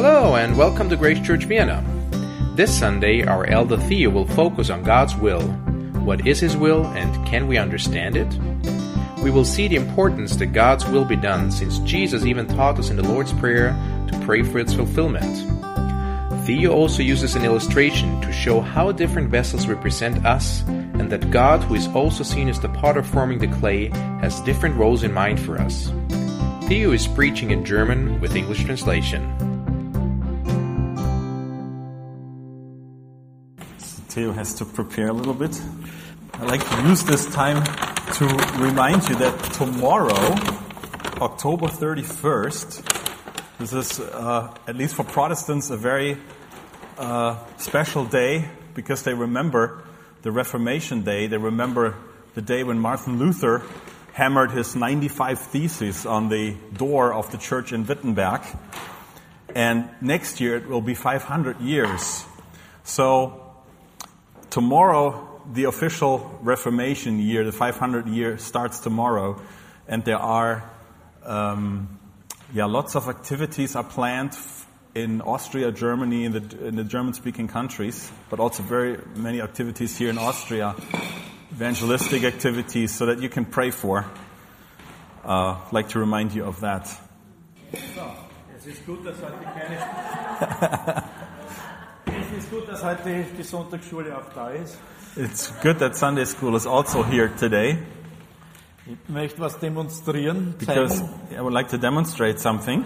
[0.00, 1.84] Hello, and welcome to Grace Church Vienna.
[2.54, 5.42] This Sunday, our elder Theo will focus on God's will.
[6.04, 8.32] What is His will, and can we understand it?
[9.24, 12.90] We will see the importance that God's will be done, since Jesus even taught us
[12.90, 13.70] in the Lord's Prayer
[14.08, 15.36] to pray for its fulfillment.
[16.46, 21.60] Theo also uses an illustration to show how different vessels represent us, and that God,
[21.64, 23.88] who is also seen as the potter forming the clay,
[24.20, 25.90] has different roles in mind for us.
[26.68, 29.47] Theo is preaching in German with English translation.
[34.18, 35.62] Theo has to prepare a little bit.
[36.34, 37.62] I'd like to use this time
[38.14, 38.24] to
[38.58, 40.34] remind you that tomorrow,
[41.22, 46.18] October 31st, this is, uh, at least for Protestants, a very
[46.96, 49.84] uh, special day because they remember
[50.22, 51.28] the Reformation Day.
[51.28, 51.94] They remember
[52.34, 53.62] the day when Martin Luther
[54.14, 58.40] hammered his 95 theses on the door of the church in Wittenberg.
[59.54, 62.24] And next year it will be 500 years.
[62.82, 63.47] So
[64.50, 69.40] tomorrow, the official Reformation year, the 500 year, starts tomorrow,
[69.86, 70.70] and there are
[71.24, 71.98] um,
[72.52, 74.36] yeah lots of activities are planned
[74.94, 80.10] in Austria, Germany, in the, in the German-speaking countries, but also very many activities here
[80.10, 80.74] in Austria,
[81.52, 84.04] evangelistic activities, so that you can pray for.
[85.24, 86.86] Uh, I'd like to remind you of that.
[87.94, 88.12] So,
[88.56, 91.04] es ist gut, dass heute keine.
[92.48, 94.78] Es ist gut, dass heute die Sonntagsschule auch da ist.
[95.16, 97.78] It's good that Sunday school is also here today
[98.86, 102.84] Ich möchte was demonstrieren, because zeigen, I would like to demonstrate something.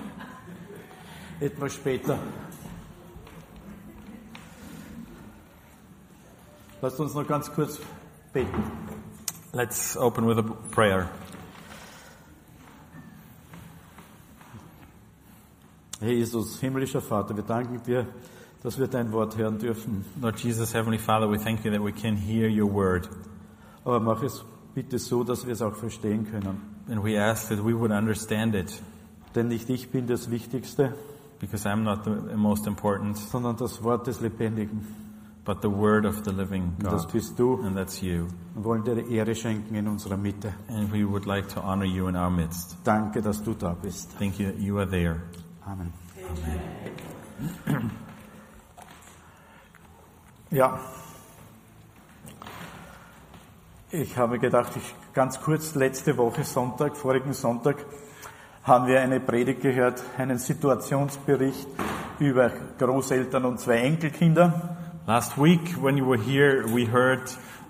[1.40, 2.18] etwas später.
[6.80, 7.78] Lasst uns noch ganz kurz
[8.32, 8.64] beten.
[9.52, 11.08] Let's open with a prayer.
[16.00, 18.06] Herr Jesus, himmlischer Vater, wir danken dir,
[18.62, 20.04] dass wir dein Wort hören dürfen.
[20.20, 23.08] Lord Jesus, Heavenly Father, we thank you that we can hear your word.
[23.84, 26.60] Aber mach es bitte so, dass wir es auch verstehen können.
[26.88, 28.82] And we ask that we would understand it
[29.34, 30.94] Denn nicht ich bin das Wichtigste,
[31.40, 34.86] because I'm not the most important, sondern das Wort des Lebendigen.
[35.44, 37.12] but the word of the living Und das God.
[37.12, 37.60] bist du.
[37.64, 38.28] And that's you.
[38.54, 40.54] Wir wollen dir Ehre schenken in unserer Mitte.
[40.68, 42.76] And we would like to honor you in our midst.
[42.84, 44.16] Danke, dass du da bist.
[44.18, 45.22] Thank you that you are there.
[45.66, 45.92] Amen.
[50.52, 50.78] Ja.
[53.90, 57.76] Ich habe gedacht, ich ganz kurz letzte Woche Sonntag, vorigen Sonntag,
[58.62, 61.66] haben wir eine Predigt gehört, einen Situationsbericht
[62.18, 64.76] über Großeltern und zwei Enkelkinder.
[65.06, 67.22] Last week, when you were here, we heard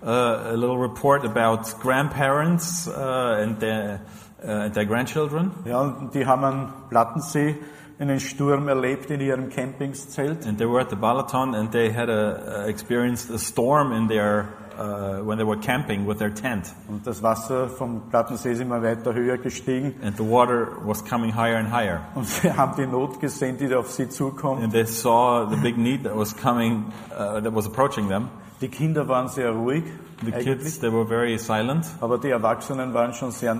[0.03, 4.01] uh, a little report about grandparents uh, and their,
[4.43, 5.53] uh, their grandchildren.
[5.65, 7.55] Ja, und die haben am Plattensee
[7.99, 10.47] einen Sturm erlebt in ihrem Campingzelt.
[10.47, 14.09] And they were at the Balaton and they had a, uh, experienced a storm in
[14.09, 14.49] their,
[14.79, 16.75] uh, when they were camping with their tent.
[16.89, 19.95] Und das Wasser vom Plattensee ist immer weiter höher gestiegen.
[20.03, 22.01] And the water was coming higher and higher.
[22.15, 24.63] Und sie haben die Not gesehen, die auf sie zukommt.
[24.63, 28.29] And they saw the big need that was coming, uh, that was approaching them.
[28.61, 29.83] Die Kinder waren sehr ruhig,
[30.25, 31.85] The eigentlich, kids, they were very silent.
[32.01, 33.57] aber die Erwachsenen waren schon sehr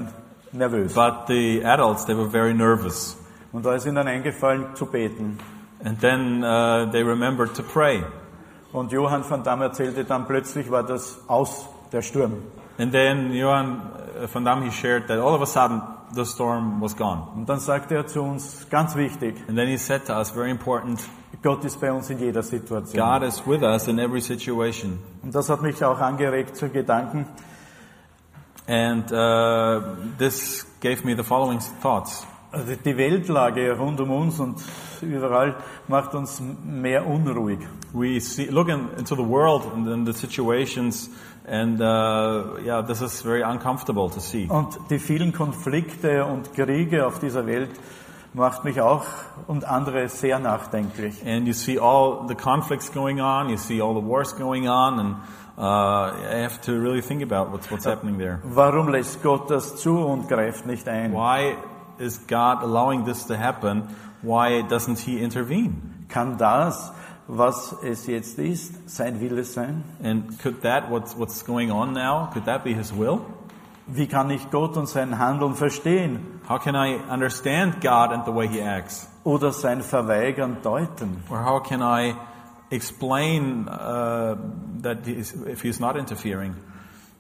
[0.53, 0.95] nervös.
[0.95, 3.17] But the adults, they were very nervous.
[3.53, 5.39] Und da ist ihnen eingefallen zu beten.
[5.85, 8.05] And then uh, they remembered to pray.
[8.73, 12.43] Und Johann van Damme erzählte dann, plötzlich war das aus, der Sturm.
[12.79, 13.83] And then Johan
[14.23, 15.83] uh, van Dam, he shared that all of a sudden
[16.15, 17.29] the storm was gone.
[17.35, 20.51] Und dann sagte er zu uns, ganz wichtig, And then he said to us, very
[20.51, 21.01] important,
[21.43, 23.03] Gott ist bei uns in jeder Situation.
[23.03, 24.99] God is with us in every situation.
[25.23, 27.27] Und das hat mich auch angeregt zu Gedanken,
[28.69, 29.81] And uh,
[30.19, 32.25] this gave me the following thoughts.
[32.53, 34.63] Also die Weltlage rund um uns und
[35.01, 35.57] überall
[35.89, 37.59] macht uns mehr unruhig.
[37.93, 41.11] We see, look in, into the world and then the situations,
[41.47, 44.47] and uh, yeah, this is very uncomfortable to see.
[44.49, 47.71] Und die vielen Konflikte und Kriege auf dieser Welt
[48.35, 49.05] macht mich auch
[49.47, 51.27] und andere sehr nachdenklich.
[51.27, 54.99] And you see all the conflicts going on, you see all the wars going on,
[54.99, 55.17] and
[55.59, 58.41] uh, I have to really think about what's, what's happening there.
[58.45, 61.13] Warum lässt Gott das zu und greift nicht ein?
[61.13, 61.57] Why
[62.03, 63.89] is God allowing this to happen?
[64.23, 66.07] Why doesn't He intervene?
[66.09, 66.91] Kann das,
[67.29, 69.85] was es jetzt ist, sein Wille sein?
[70.03, 73.21] And could that, what's, what's going on now, could that be His will?
[73.87, 78.33] Wie kann ich Gott und sein Handeln verstehen How can I understand God and the
[78.33, 79.09] way He acts?
[79.25, 81.23] oder sein Verweigern deuten?
[81.31, 82.15] Or how can I
[82.71, 84.37] explain uh,
[84.83, 86.55] that he's, if He's not interfering?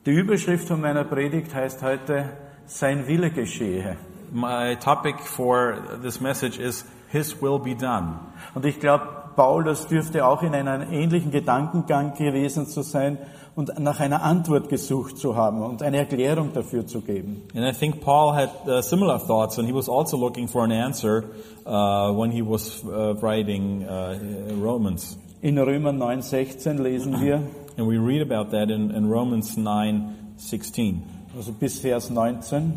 [0.04, 2.36] Die Überschrift von meiner Predigt heißt heute,
[2.66, 3.96] sein Wille geschehe.
[4.32, 8.18] My topic for this message is His will be done.
[8.54, 9.04] Und ich glaube,
[9.36, 13.18] Paulus dürfte auch in einem ähnlichen Gedankengang gewesen zu sein
[13.54, 17.42] und nach einer Antwort gesucht zu haben und eine Erklärung dafür zu geben.
[17.54, 20.72] And I think Paul had uh, similar thoughts, and he was also looking for an
[20.72, 21.24] answer
[21.66, 24.18] uh, when he was uh, writing uh,
[24.58, 25.18] Romans.
[25.42, 27.42] In Römer 9,16 lesen wir,
[27.76, 31.02] And we read about that in, in Romans 9 16.
[31.36, 32.74] also bis Vers 19,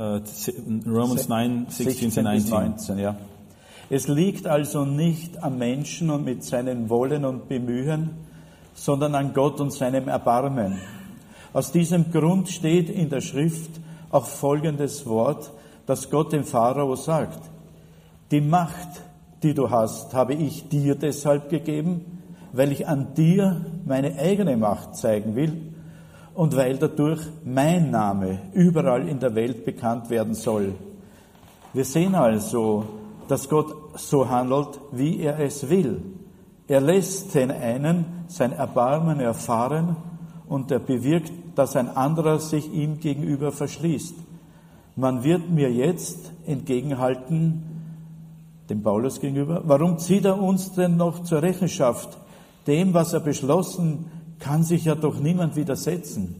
[0.00, 0.18] Uh,
[0.86, 2.96] Romans 9 16 to 16 bis 19.
[2.96, 3.16] 19, ja.
[3.90, 8.12] Es liegt also nicht am Menschen und mit seinem Wollen und Bemühen,
[8.72, 10.78] sondern an Gott und seinem Erbarmen.
[11.52, 13.72] Aus diesem Grund steht in der Schrift
[14.10, 15.52] auch folgendes Wort,
[15.84, 17.50] das Gott dem Pharao sagt.
[18.30, 19.02] Die Macht,
[19.42, 22.22] die du hast, habe ich dir deshalb gegeben,
[22.54, 25.69] weil ich an dir meine eigene Macht zeigen will
[26.40, 30.72] und weil dadurch mein Name überall in der Welt bekannt werden soll.
[31.74, 32.86] Wir sehen also,
[33.28, 36.00] dass Gott so handelt, wie er es will.
[36.66, 39.96] Er lässt den einen sein Erbarmen erfahren
[40.48, 44.14] und er bewirkt, dass ein anderer sich ihm gegenüber verschließt.
[44.96, 47.64] Man wird mir jetzt entgegenhalten,
[48.70, 52.16] dem Paulus gegenüber, warum zieht er uns denn noch zur Rechenschaft?
[52.66, 54.06] Dem, was er beschlossen,
[54.40, 56.34] kann sich ja doch niemand widersetzen.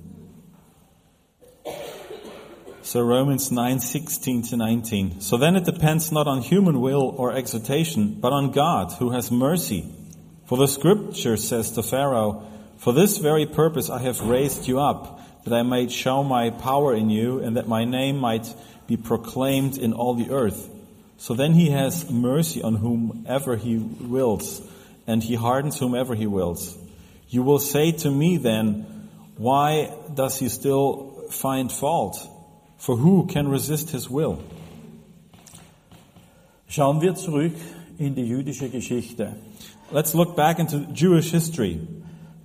[2.82, 5.20] So Romans 9, 16 to 19.
[5.20, 9.30] So then it depends not on human will or exhortation, but on God, who has
[9.30, 9.84] mercy.
[10.46, 12.42] For the scripture says to Pharaoh,
[12.78, 16.92] For this very purpose I have raised you up, that I might show my power
[16.92, 18.52] in you, and that my name might
[18.88, 20.68] be proclaimed in all the earth.
[21.16, 24.62] So then he has mercy on whomever he wills,
[25.06, 26.76] and he hardens whomever he wills.
[27.30, 32.18] You will say to me then, Why does he still find fault?
[32.76, 34.42] For who can resist his will?
[36.68, 37.54] Schauen wir zurück
[37.98, 39.34] in die jüdische Geschichte.
[39.92, 41.80] Let's look back into Jewish history.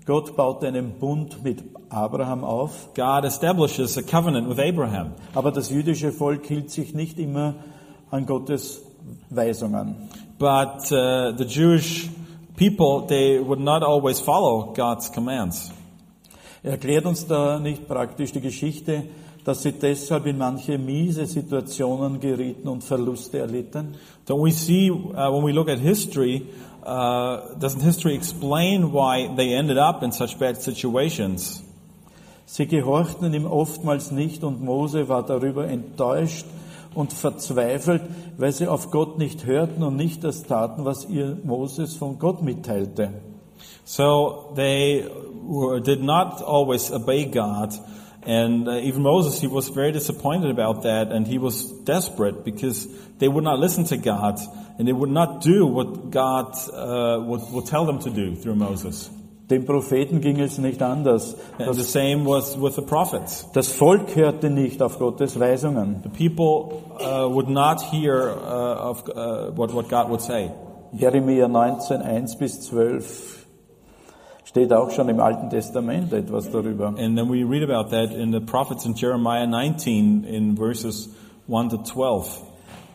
[0.05, 5.69] Gott baut einen Bund mit Abraham auf, God establishes a covenant with Abraham, aber das
[5.69, 7.55] jüdische Volk hielt sich nicht immer
[8.11, 8.81] an Gottes
[9.29, 10.09] Weisungen.
[10.37, 12.09] but uh, the Jewish
[12.55, 15.71] people they would not always follow God's commands.
[16.63, 19.03] Er erklärt uns da nicht praktisch die Geschichte,
[19.43, 23.95] dass sie deshalb in manche miese Situationen gerieten und Verluste erlitten.
[24.27, 26.47] Don't we see uh, when we look at history?
[26.83, 31.63] Uh, doesn't history explain why they ended up in such bad situations?
[32.47, 36.45] Sie gehorchten ihm oftmals nicht und Mose war darüber enttäuscht
[36.95, 38.01] und verzweifelt,
[38.37, 42.41] weil sie auf Gott nicht hörten und nicht das taten, was ihr Moses von Gott
[42.41, 43.21] mitteilte.
[43.83, 45.05] So they
[45.47, 47.73] were, did not always obey God.
[48.25, 52.87] And uh, even Moses, he was very disappointed about that and he was desperate because
[53.19, 54.39] they would not listen to God
[54.79, 58.55] and they would not do what God uh, would, would tell them to do through
[58.55, 59.11] Moses.
[59.49, 61.35] Dem Propheten ging es nicht anders.
[61.59, 63.47] And the Das, same was with the prophets.
[63.53, 66.01] das Volk hörte nicht auf Gottes Weisungen.
[66.03, 70.49] The people uh, would not hear uh, of uh, what, what God would say.
[70.93, 73.45] Jeremia 19, 1 bis 12
[74.45, 76.87] steht auch schon im Alten Testament etwas darüber.
[76.97, 81.09] And then we read about that in the prophets in Jeremiah 19 in verses
[81.47, 82.41] 1 to 12.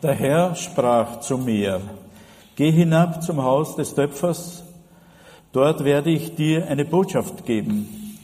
[0.03, 1.79] Der Herr sprach zu mir,
[2.55, 4.63] geh hinab zum Haus des Töpfers,
[5.51, 8.17] dort werde ich dir eine Botschaft geben.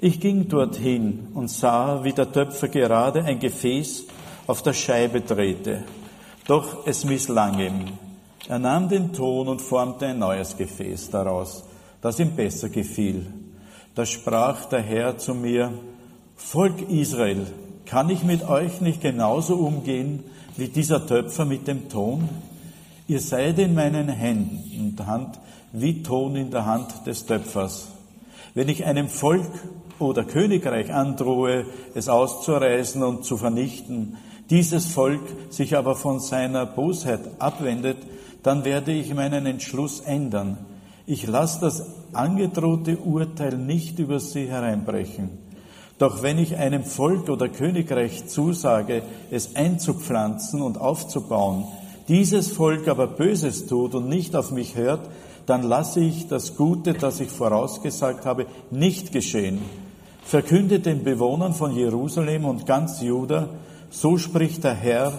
[0.00, 4.06] Ich ging dorthin und sah, wie der Töpfer gerade ein Gefäß
[4.46, 5.84] auf der Scheibe drehte.
[6.46, 7.84] Doch es misslang ihm.
[8.48, 11.64] Er nahm den Ton und formte ein neues Gefäß daraus,
[12.00, 13.26] das ihm besser gefiel.
[13.94, 15.72] Da sprach der Herr zu mir,
[16.34, 17.46] Volk Israel,
[17.86, 20.24] kann ich mit euch nicht genauso umgehen
[20.56, 22.28] wie dieser Töpfer mit dem Ton?
[23.06, 25.38] Ihr seid in meinen Händen und Hand
[25.72, 27.88] wie Ton in der Hand des Töpfers.
[28.54, 29.50] Wenn ich einem Volk
[29.98, 31.64] oder Königreich androhe,
[31.94, 34.18] es auszureißen und zu vernichten,
[34.50, 37.96] dieses Volk sich aber von seiner Bosheit abwendet,
[38.42, 40.58] dann werde ich meinen Entschluss ändern.
[41.06, 45.30] Ich lasse das angedrohte Urteil nicht über sie hereinbrechen.
[45.98, 51.64] Doch wenn ich einem Volk oder Königreich zusage, es einzupflanzen und aufzubauen,
[52.08, 55.08] dieses Volk aber Böses tut und nicht auf mich hört,
[55.46, 59.60] dann lasse ich das Gute, das ich vorausgesagt habe, nicht geschehen.
[60.22, 63.48] Verkünde den Bewohnern von Jerusalem und ganz Juda,
[63.90, 65.12] so spricht der Herr,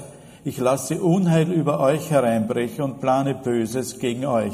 [0.46, 4.54] ich lasse Unheil über euch hereinbrechen und plane Böses gegen euch.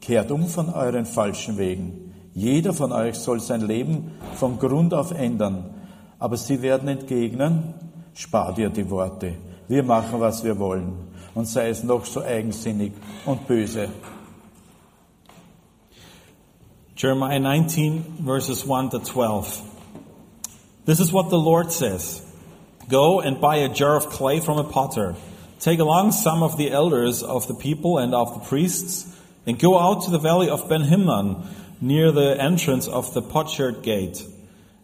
[0.00, 2.14] Kehrt um von euren falschen Wegen.
[2.32, 5.74] Jeder von euch soll sein Leben von Grund auf ändern.
[6.18, 7.74] Aber sie werden entgegnen,
[8.14, 9.34] spar dir die Worte.
[9.66, 11.08] Wir machen, was wir wollen.
[11.38, 12.92] und sei es noch so eigensinnig
[13.24, 13.88] und böse.
[16.98, 20.82] Jeremiah 19, verses 1 to 12.
[20.84, 22.26] This is what the Lord says
[22.88, 25.14] Go and buy a jar of clay from a potter.
[25.60, 29.78] Take along some of the elders of the people and of the priests, and go
[29.78, 31.46] out to the valley of Ben Hinnom,
[31.80, 34.20] near the entrance of the potsherd gate.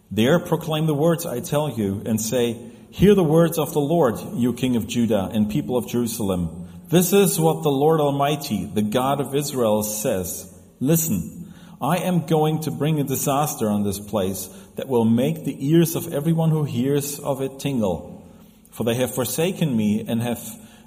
[0.09, 4.21] There proclaim the words I tell you, and say, Hear the words of the Lord,
[4.35, 6.69] you king of Judah and people of Jerusalem.
[6.91, 10.57] This is what the Lord Almighty, the God of Israel, says.
[10.79, 11.44] Listen.
[11.85, 15.97] I am going to bring a disaster on this place that will make the ears
[15.97, 18.27] of everyone who hears of it tingle.
[18.71, 20.41] For they have forsaken me and have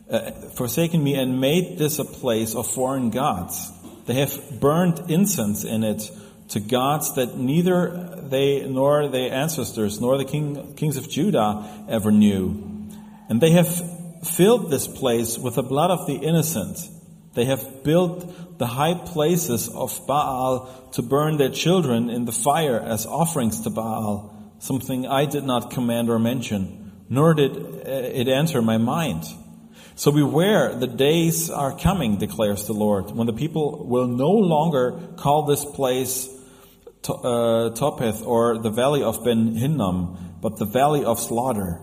[0.09, 3.71] uh, forsaken me and made this a place of foreign gods.
[4.07, 6.09] They have burned incense in it
[6.49, 12.11] to gods that neither they nor their ancestors nor the king, kings of Judah ever
[12.11, 12.89] knew.
[13.29, 13.69] And they have
[14.25, 16.79] filled this place with the blood of the innocent.
[17.35, 22.79] They have built the high places of Baal to burn their children in the fire
[22.79, 28.27] as offerings to Baal, something I did not command or mention, nor did uh, it
[28.27, 29.25] enter my mind.
[29.95, 34.99] So beware, the days are coming, declares the Lord, when the people will no longer
[35.17, 36.27] call this place
[37.07, 41.81] uh, Topeth or the valley of Ben Hinnom, but the valley of slaughter.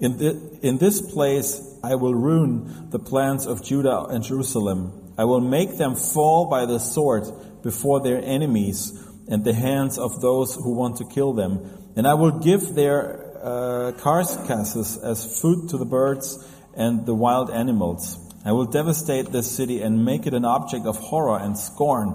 [0.00, 5.76] In, this place I will ruin the plans of Judah and Jerusalem I will make
[5.76, 7.24] them fall by the sword
[7.64, 8.92] before their enemies
[9.28, 11.92] and the hands of those who want to kill them.
[11.96, 16.38] And I will give their uh, carcasses as food to the birds
[16.76, 18.16] and the wild animals.
[18.44, 22.14] I will devastate this city and make it an object of horror and scorn.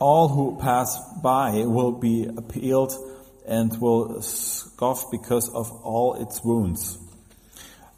[0.00, 2.92] All who pass by will be appealed
[3.46, 6.98] and will scoff because of all its wounds.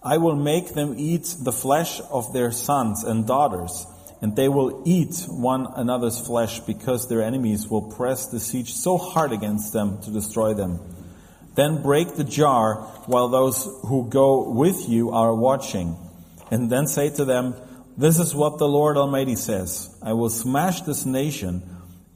[0.03, 3.87] I will make them eat the flesh of their sons and daughters
[4.21, 8.99] and they will eat one another's flesh because their enemies will press the siege so
[8.99, 10.81] hard against them to destroy them.
[11.55, 15.97] Then break the jar while those who go with you are watching,
[16.51, 17.55] and then say to them,
[17.97, 21.63] This is what the Lord Almighty says I will smash this nation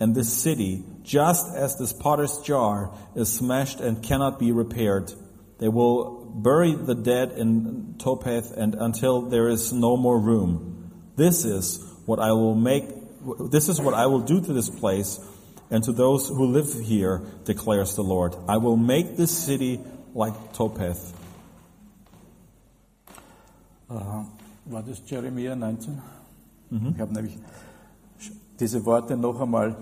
[0.01, 5.13] and this city just as this potter's jar is smashed and cannot be repaired.
[5.59, 10.91] They will bury the dead in Topeth and until there is no more room.
[11.17, 12.85] This is what I will make,
[13.51, 15.19] this is what I will do to this place
[15.71, 18.37] and to those who live here, declares the Lord.
[18.47, 19.81] I will make this city
[20.15, 21.15] like Topeth.
[23.89, 24.25] Uh,
[24.67, 26.03] war das Jeremia 19?
[26.71, 26.93] Mhm.
[26.95, 27.39] Ich habe nämlich
[28.61, 29.75] diese Worte noch einmal.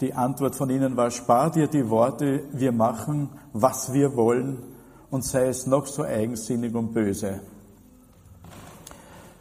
[0.00, 4.58] Die Antwort von ihnen war, spar dir die Worte, wir machen, was wir wollen
[5.10, 7.40] und sei es noch so eigensinnig und böse.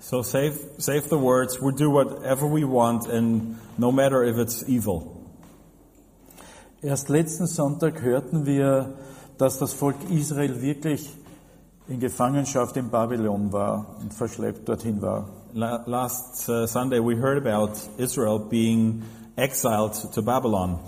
[0.10, 4.64] So save, save the words, we do whatever we want and no matter if it's
[4.66, 5.22] evil.
[6.82, 8.94] Erst letzten Sonntag hörten wir,
[9.38, 11.14] dass das Volk Israel wirklich
[11.90, 15.28] in Gefangenschaft in Babylon war und verschleppt dorthin war.
[15.54, 19.04] Last uh, Sunday we heard about Israel being
[19.36, 20.80] exiled to Babylon.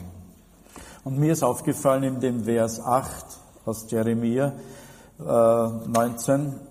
[1.03, 3.25] Und mir ist aufgefallen in dem Vers 8
[3.65, 4.53] aus Jeremia
[5.19, 6.68] äh, 19,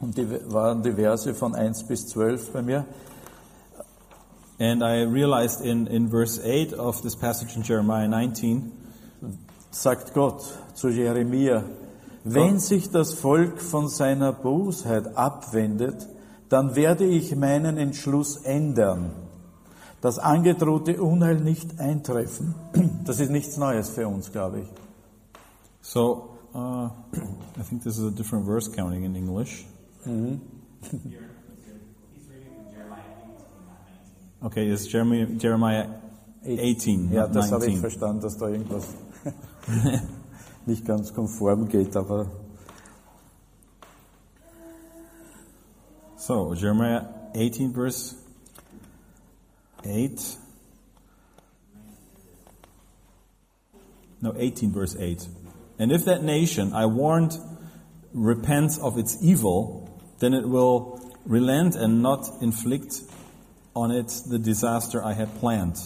[0.00, 2.86] und die waren die Verse von 1 bis 12 bei mir.
[4.58, 8.72] And I realized in, in verse 8 of this passage in Jeremiah 19,
[9.70, 10.42] sagt Gott
[10.74, 11.64] zu Jeremia,
[12.24, 16.06] wenn sich das Volk von seiner Bosheit abwendet,
[16.50, 19.12] dann werde ich meinen Entschluss ändern,
[20.02, 22.54] das angedrohte Unheil nicht eintreffen.
[23.04, 24.68] Das ist nichts Neues für uns, glaube ich.
[25.80, 26.90] So, uh,
[27.58, 29.66] I think this is a different verse counting in English.
[30.04, 30.40] Mhm.
[34.42, 35.86] Okay, ist Jeremiah, Jeremiah
[36.44, 37.12] 18.
[37.12, 38.86] Ja, das habe ich verstanden, dass da irgendwas
[40.66, 42.26] nicht ganz konform geht, aber.
[46.16, 48.16] So, Jeremiah 18, verse
[49.84, 50.38] 8.
[54.22, 55.28] No, 18, verse 8.
[55.78, 57.38] And if that nation I warned
[58.12, 59.79] repents of its evil,
[60.20, 63.02] then it will relent and not inflict
[63.74, 65.76] on it the disaster I had planned.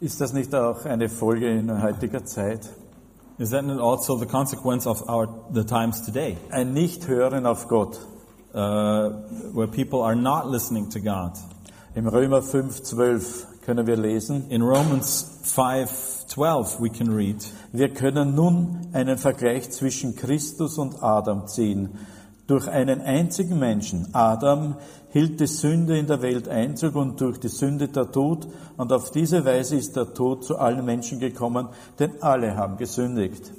[0.00, 2.68] Ist das nicht auch eine Folge in heutiger Zeit?
[3.38, 6.36] Is that not also the consequence of our the times today?
[6.50, 7.98] Ein Nichthören auf Gott.
[8.54, 9.10] Uh,
[9.52, 11.32] where people are not listening to God.
[11.94, 14.48] Im Römer 5:12 können wir lesen.
[14.50, 17.44] In Romans 5:12 we can read.
[17.72, 21.90] Wir können nun einen Vergleich zwischen Christus und Adam ziehen
[22.48, 24.76] Durch einen einzigen Menschen, Adam,
[25.10, 28.48] hielt die Sünde in der Welt Einzug und durch die Sünde der Tod.
[28.78, 33.52] Und auf diese Weise ist der Tod zu allen Menschen gekommen, denn alle haben gesündigt.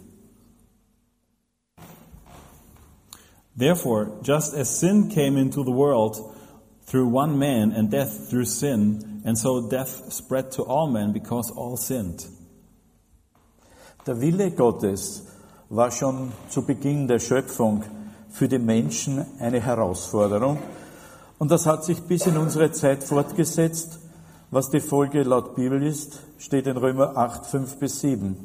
[3.56, 6.20] Therefore, just as sin came into the world
[6.88, 11.54] through one man and death through sin, and so death spread to all men because
[11.56, 12.28] all sinned.
[14.08, 15.28] Der Wille Gottes
[15.70, 17.84] war schon zu Beginn der Schöpfung
[18.30, 20.60] für die Menschen eine Herausforderung.
[21.38, 24.00] Und das hat sich bis in unsere Zeit fortgesetzt.
[24.52, 28.36] Was die Folge laut Bibel ist, steht in Römer 8, 5 bis 7.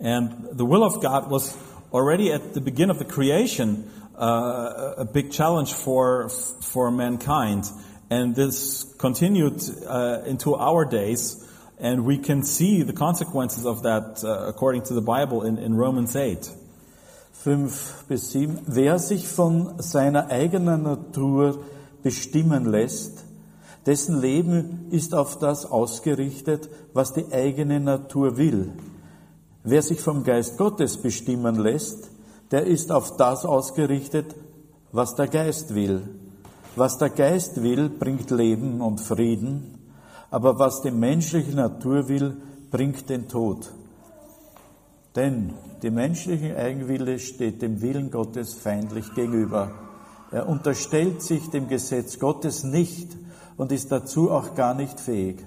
[0.00, 1.54] And the will of God was
[1.92, 3.84] already at the beginning of the creation
[4.18, 7.64] uh, a big challenge for for mankind,
[8.10, 11.46] and this continued uh, into our days,
[11.78, 15.74] and we can see the consequences of that uh, according to the Bible in, in
[15.74, 16.50] Romans 8.
[17.46, 18.58] 5 bis 7.
[18.66, 21.60] Wer sich von seiner eigenen Natur
[22.02, 23.24] bestimmen lässt,
[23.86, 28.72] dessen Leben ist auf das ausgerichtet, was die eigene Natur will.
[29.62, 32.10] Wer sich vom Geist Gottes bestimmen lässt,
[32.50, 34.34] der ist auf das ausgerichtet,
[34.90, 36.02] was der Geist will.
[36.74, 39.78] Was der Geist will, bringt Leben und Frieden,
[40.32, 42.38] aber was die menschliche Natur will,
[42.72, 43.70] bringt den Tod.
[45.14, 49.72] Denn die menschliche Eigenwille steht dem Willen Gottes feindlich gegenüber.
[50.30, 53.16] Er unterstellt sich dem Gesetz Gottes nicht
[53.56, 55.44] und ist dazu auch gar nicht fähig.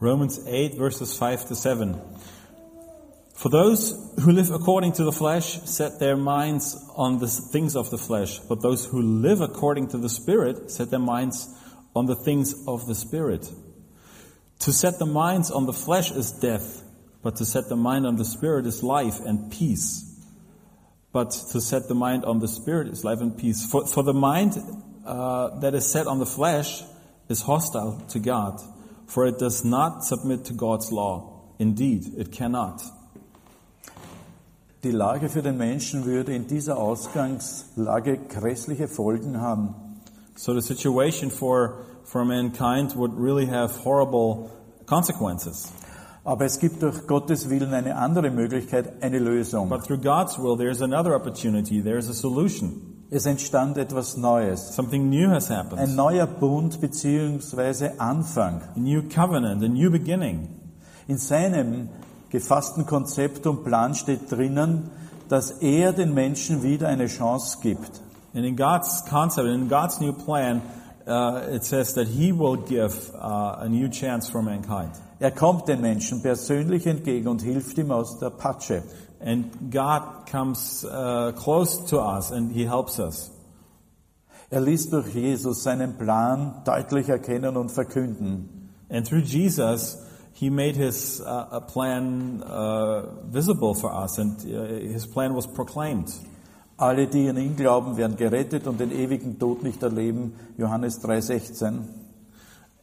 [0.00, 1.96] Romans 8 verses 5 to 7.
[3.34, 7.90] For those who live according to the flesh set their minds on the things of
[7.90, 11.48] the flesh, but those who live according to the Spirit set their minds
[11.94, 13.48] on the things of the Spirit.
[14.60, 16.82] To set the minds on the flesh is death,
[17.22, 20.04] but to set the mind on the Spirit is life and peace.
[21.12, 23.66] But to set the mind on the Spirit is life and peace.
[23.66, 24.58] For, for the mind
[25.04, 26.82] uh, that is set on the flesh
[27.28, 28.60] is hostile to God,
[29.06, 31.54] for it does not submit to God's law.
[31.58, 32.82] Indeed, it cannot.
[34.84, 39.74] Die Lage für den Menschen würde in dieser Ausgangslage grässliche Folgen haben.
[40.36, 44.50] So the situation for, for mankind would really have horrible
[44.86, 45.72] consequences.
[46.28, 49.70] Aber es gibt durch Gottes Willen eine andere Möglichkeit, eine Lösung.
[49.70, 53.06] But through God's will, there's another opportunity, there's a solution.
[53.10, 54.74] Es entstand etwas Neues.
[54.76, 55.80] Something new has happened.
[55.80, 58.60] Ein neuer Bund beziehungsweise Anfang.
[58.76, 60.50] A new covenant, a new beginning.
[61.06, 61.88] In seinem
[62.28, 64.90] gefassten Konzept und Plan steht drinnen,
[65.30, 68.02] dass er den Menschen wieder eine Chance gibt.
[68.34, 70.60] And in God's concept, in God's new plan,
[71.08, 74.92] uh, it says that He will give uh, a new chance for mankind.
[75.20, 78.82] Er kommt den Menschen persönlich entgegen und hilft ihm aus der Patsche.
[79.20, 83.32] And God comes uh, close to us and He helps us.
[84.50, 88.70] Er ließ durch Jesus seinen Plan deutlich erkennen und verkünden.
[88.88, 89.98] And through Jesus,
[90.32, 96.12] He made His uh, plan uh, visible for us, and uh, His plan was proclaimed.
[96.78, 100.34] Alle, die an ihn glauben, werden gerettet und den ewigen Tod nicht erleben.
[100.56, 101.80] Johannes 3,16.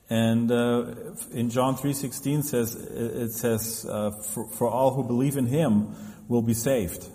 [0.07, 0.85] And uh,
[1.31, 5.95] in John 3:16 says it says uh, for, for all who believe in him
[6.27, 7.09] will be saved.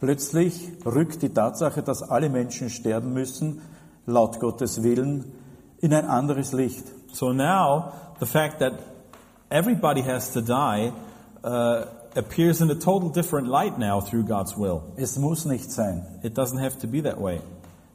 [0.00, 3.60] Plötzlich rückt die Tatsache, dass alle Menschen sterben müssen,
[4.06, 5.32] laut Gottes Willen,
[5.80, 6.84] in ein anderes Licht.
[7.12, 8.72] So now the fact that
[9.48, 10.92] everybody has to die
[11.44, 11.84] uh,
[12.16, 14.82] appears in a total different light now through God's will.
[14.96, 16.02] Es muss nicht sein.
[16.22, 17.40] It doesn't have to be that way.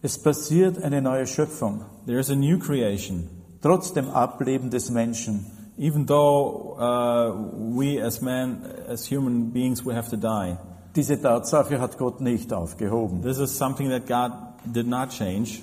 [0.01, 3.29] Es passiert eine neue Schöpfung, There's a new creation.
[3.61, 5.45] trotz dem Ableben des Menschen.
[5.77, 7.31] Even though uh,
[7.75, 10.57] we as men, as human beings, we have to die.
[10.95, 13.21] Diese Tatsache hat Gott nicht aufgehoben.
[13.21, 14.31] This is something that God
[14.65, 15.61] did not change.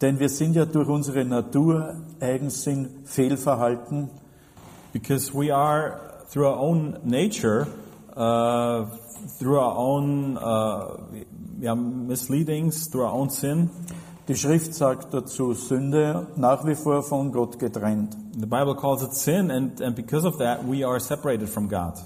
[0.00, 4.10] Denn wir sind ja durch unsere Natur, Eigensinn, Fehlverhalten,
[4.92, 7.68] Because we are, through our own nature,
[8.16, 8.86] uh,
[9.38, 10.96] through our own uh,
[11.60, 13.68] yeah, misleadings, through our own sin,
[14.28, 18.16] die Schrift sagt dazu, Sünde nach wie vor von Gott getrennt.
[18.34, 21.98] the Bible calls it sin, and, and because of that, we are separated from God.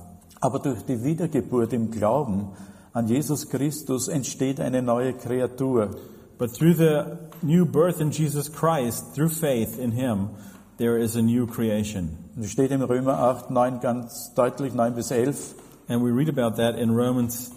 [0.43, 2.49] Aber durch die Wiedergeburt im Glauben
[2.93, 5.95] an Jesus Christus entsteht eine neue Kreatur.
[6.37, 10.31] But through the new birth in Jesus Christ, through faith in Him,
[10.79, 12.26] there is a new creation.
[12.37, 15.55] Und es steht im Römer 8, 9 ganz deutlich, 9 bis 11.
[15.89, 17.51] And we read about that in Romans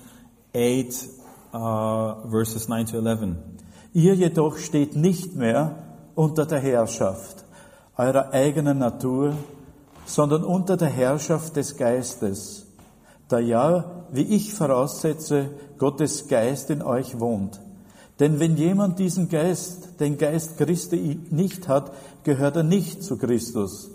[0.56, 1.10] 8,
[1.54, 3.36] uh, verses 9 to 11.
[3.94, 5.76] Ihr jedoch steht nicht mehr
[6.16, 7.44] unter der Herrschaft
[7.98, 9.34] eurer eigenen Natur,
[10.06, 12.66] sondern unter der Herrschaft des Geistes.
[13.28, 17.60] Da ja wie ich voraussetze, Gottes Geist in euch wohnt.
[18.22, 21.92] Denn wenn jemand diesen Geist, den Geist Christi nicht hat,
[22.24, 23.92] gehört er nicht zu Christus.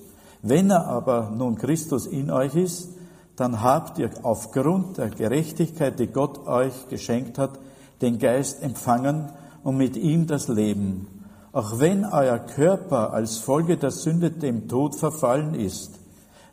[0.46, 2.90] Wenn er aber nun Christus in euch ist,
[3.34, 7.58] dann habt ihr aufgrund der Gerechtigkeit, die Gott euch geschenkt hat,
[8.02, 9.30] den Geist empfangen
[9.62, 11.06] und mit ihm das Leben.
[11.52, 15.92] Auch wenn euer Körper als Folge der Sünde dem Tod verfallen ist,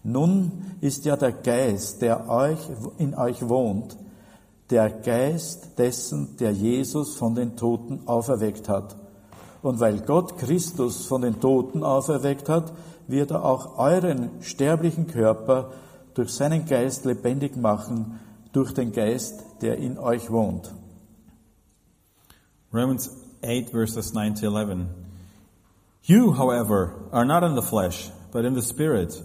[0.03, 2.59] nun ist ja der Geist, der euch,
[2.97, 3.97] in euch wohnt,
[4.69, 8.95] der Geist dessen, der Jesus von den Toten auferweckt hat.
[9.61, 12.71] Und weil Gott Christus von den Toten auferweckt hat,
[13.11, 15.71] wird er auch euren sterblichen Körper
[16.13, 18.19] durch seinen Geist lebendig machen,
[18.51, 20.73] durch den Geist, der in euch wohnt.
[22.73, 23.09] Romans
[23.43, 24.87] 8 verses 9 to 11.
[26.03, 29.21] You, however, are not in the flesh, but in the Spirit,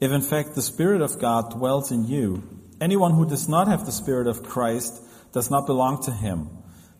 [0.00, 2.42] if in fact the Spirit of God dwells in you.
[2.80, 6.48] Anyone who does not have the Spirit of Christ does not belong to him.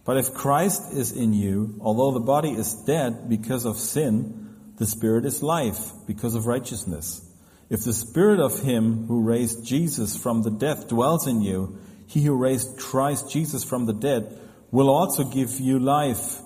[0.04, 4.39] But if Christ is in you, although the body is dead because of sin,
[4.80, 7.20] the Spirit is life because of righteousness.
[7.68, 12.22] If the Spirit of him who raised Jesus from the dead dwells in you, he
[12.22, 14.38] who raised Christ Jesus from the dead
[14.70, 16.40] will also give you life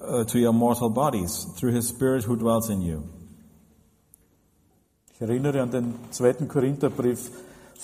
[0.00, 3.06] uh, to your mortal bodies through his Spirit who dwells in you.
[5.12, 7.30] Ich erinnere an den zweiten Korintherbrief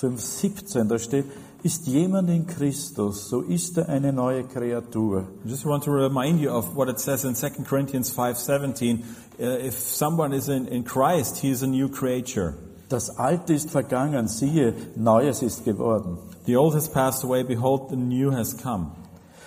[0.00, 1.26] 5,17, da steht,
[1.62, 5.26] ist jemand in Christus, so ist er eine neue Kreatur.
[5.44, 9.02] I just want to remind you of what it says in 2 Corinthians 5:17.
[9.38, 12.54] Uh, if someone is in, in Christ, he is a new creature.
[12.88, 16.18] Das Alte ist vergangen, siehe, Neues ist geworden.
[16.46, 18.92] The old has passed away, behold, the new has come.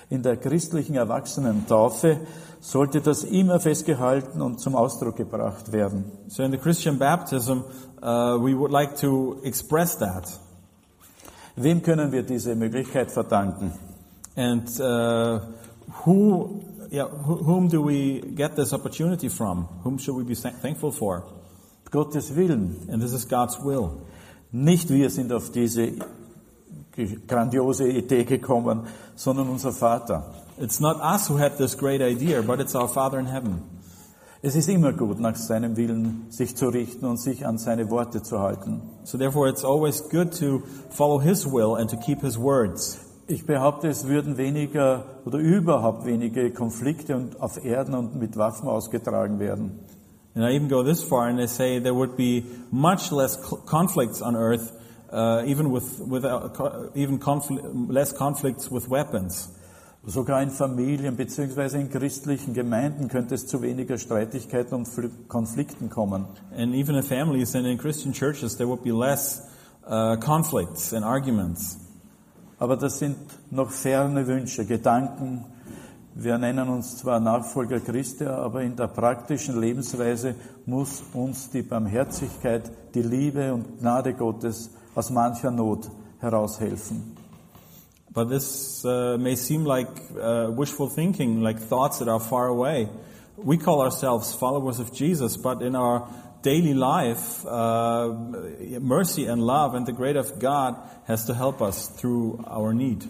[0.09, 2.19] In der christlichen Erwachsenentaufe
[2.61, 6.05] sollte das immer festgehalten und zum Ausdruck gebracht werden.
[6.27, 7.63] So in the Christian baptism,
[8.01, 10.39] uh, we would like to express that.
[11.55, 13.71] Wem können wir diese Möglichkeit verdanken?
[14.35, 15.39] And uh,
[16.05, 19.67] who, yeah, who, whom do we get this opportunity from?
[19.83, 21.23] Whom should we be thank- thankful for?
[21.91, 22.87] Gottes Willen.
[22.89, 24.01] And this is God's will.
[24.51, 25.93] Nicht wir sind auf diese
[27.27, 30.23] grandiose Idee gekommen, sondern unser Vater.
[30.57, 33.61] It's not us who had this great idea, but it's our Father in heaven.
[34.45, 38.21] Es ist immer gut, nach seinem Willen sich zu richten und sich an seine Worte
[38.21, 38.81] zu halten.
[39.05, 42.99] So therefore, it's always good to follow His will and to keep His words.
[43.27, 48.67] Ich behaupte, es würden weniger oder überhaupt wenige Konflikte und auf Erden und mit Waffen
[48.67, 49.79] ausgetragen werden.
[50.35, 54.21] And I even go this far and I say there would be much less conflicts
[54.21, 54.73] on earth,
[55.13, 59.53] uh, even with, without, co- even confl- less conflicts with weapons.
[60.05, 61.79] Sogar in Familien bzw.
[61.79, 66.25] in christlichen Gemeinden könnte es zu weniger Streitigkeiten und Fl- Konflikten kommen.
[66.57, 69.43] And even in families and in Christian churches, there would be less
[69.87, 71.77] uh, conflicts and arguments.
[72.59, 73.15] Aber das sind
[73.49, 75.45] noch ferne Wünsche, Gedanken.
[76.15, 80.35] Wir nennen uns zwar Nachfolger Christi, aber in der praktischen Lebensweise
[80.65, 85.89] muss uns die Barmherzigkeit, die Liebe und Gnade Gottes aus mancher Not
[86.19, 87.12] heraushelfen.
[88.13, 89.87] But this uh, may seem like
[90.19, 92.87] uh, wishful thinking, like thoughts that are far away.
[93.37, 96.07] We call ourselves followers of Jesus, but in our
[96.43, 98.13] daily life, uh,
[98.79, 100.75] mercy and love and the grace of God
[101.07, 103.03] has to help us through our need.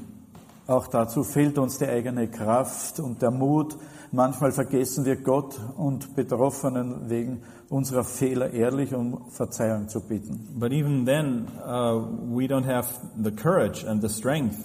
[0.66, 3.76] Auch dazu fehlt uns die eigene Kraft und der Mut.
[4.14, 10.56] Manchmal vergessen wir Gott und Betroffenen wegen unserer Fehler ehrlich um Verzeihung zu bitten.
[10.58, 12.00] But even then, uh,
[12.34, 12.88] we don't have
[13.22, 14.56] the courage and the strength.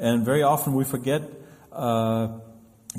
[0.00, 1.22] And very often we forget
[1.72, 2.28] uh,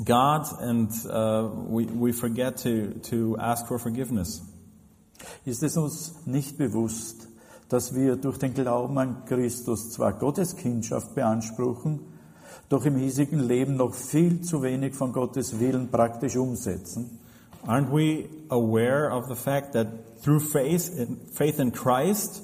[0.04, 4.40] God and uh, we, we forget to, to ask for forgiveness.
[5.44, 7.28] Ist es uns nicht bewusst,
[7.68, 12.00] dass wir durch den Glauben an Christus zwar Gottes Kindschaft beanspruchen,
[12.68, 17.18] doch im hiesigen Leben noch viel zu wenig von Gottes Willen praktisch umsetzen?
[17.66, 19.86] Aren't we aware of the fact that
[20.22, 22.42] through faith in, faith in Christ,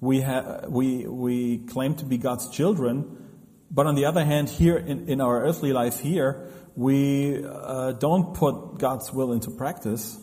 [0.00, 3.04] we, ha- we, we claim to be God's children,
[3.70, 8.34] but on the other hand, here in, in our earthly life here, we uh, don't
[8.34, 10.18] put God's will into practice.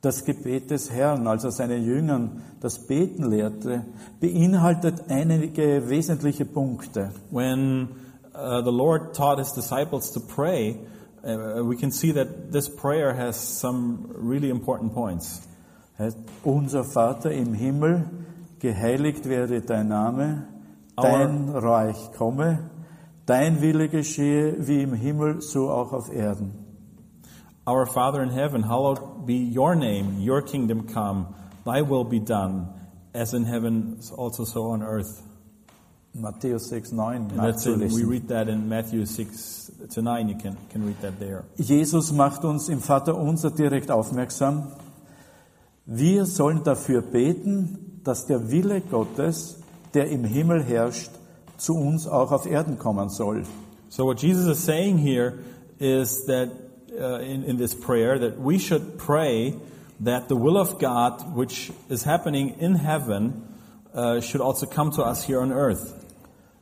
[0.00, 3.84] Das Gebet des Herrn, als er seinen Jüngern das Beten lehrte,
[4.20, 7.10] beinhaltet einige wesentliche Punkte.
[7.30, 7.88] When
[8.32, 10.78] uh, the Lord taught his disciples to pray,
[11.24, 15.42] uh, we can see that this prayer has some really important points.
[16.44, 18.04] Unser Vater im Himmel,
[18.60, 20.46] geheiligt werde dein Name,
[21.02, 22.70] dein Reich komme,
[23.26, 26.52] dein Wille geschehe wie im Himmel, so auch auf Erden.
[27.66, 31.34] Our Father in heaven, hallowed be your name, your kingdom come,
[31.64, 32.68] thy will be done,
[33.12, 35.22] as in heaven, also so on earth.
[36.16, 38.08] Matthäus 6, 9 And that's in, we nachzulesen.
[38.08, 40.28] read that in Matthew 6 to 9.
[40.28, 41.44] You can, can read that there.
[41.56, 44.72] Jesus macht uns im Vater unser direkt aufmerksam.
[45.86, 49.60] Wir sollen dafür beten, dass der Wille Gottes,
[49.98, 51.10] der im Himmel herrscht,
[51.56, 53.42] zu uns auch auf Erden kommen soll.
[53.88, 55.40] So what Jesus is saying here
[55.80, 56.50] is that
[56.92, 59.54] uh, in, in this prayer that we should pray
[59.98, 63.42] that the will of God, which is happening in heaven,
[63.92, 65.94] uh, should also come to us here on earth.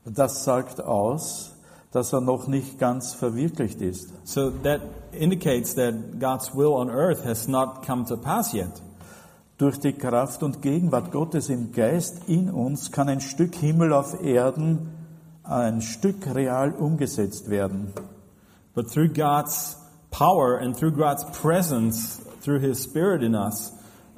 [0.07, 1.53] Das sagt aus,
[1.93, 4.15] dass er noch nicht ganz verwirklicht ist.
[4.25, 4.81] So that
[5.13, 8.81] indicates that God's will on earth has not come to pass yet.
[9.59, 14.23] Durch die Kraft und Gegenwart Gottes im Geist in uns kann ein Stück Himmel auf
[14.23, 14.91] Erden,
[15.45, 17.93] ein Stück real umgesetzt werden.
[18.75, 19.79] But through God's
[20.11, 23.73] power and through God's presence, through His Spirit in us,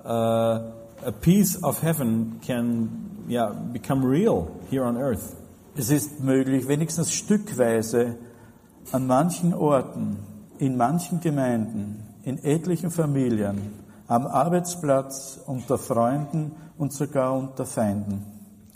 [0.05, 0.73] uh,
[1.05, 5.37] a piece of heaven can yeah, become real here on earth.
[5.77, 8.17] Es ist möglich, wenigstens stückweise
[8.91, 10.19] an manchen Orten,
[10.59, 18.25] in manchen Gemeinden, in etlichen Familien, am Arbeitsplatz, unter Freunden und sogar unter Feinden.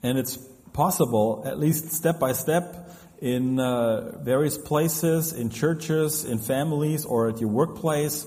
[0.02, 0.38] And it's
[0.72, 2.88] possible, at least step by step,
[3.20, 8.26] in uh, various places, in churches, in families, or at your workplace,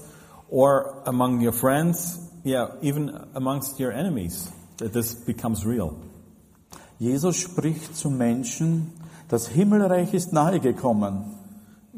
[0.49, 5.99] or among your friends, yeah, even amongst your enemies, that this becomes real.
[6.99, 8.93] Jesus spricht zu Menschen,
[9.27, 11.35] das Himmelreich ist nahe gekommen.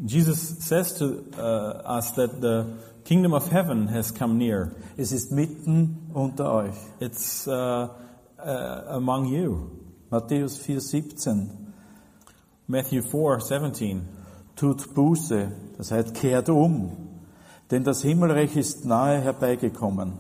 [0.06, 2.66] Jesus says to uh, us that the
[3.08, 4.76] kingdom of heaven has come near.
[4.98, 6.76] Es ist mitten unter euch.
[7.00, 7.88] It's uh,
[8.38, 9.72] uh, among you.
[10.12, 11.48] Matthäus 4,17.
[12.68, 14.02] Matthew 4 17.
[14.58, 16.98] Tut Buße, das heißt kehrt um,
[17.70, 20.14] denn das Himmelreich ist nahe herbeigekommen.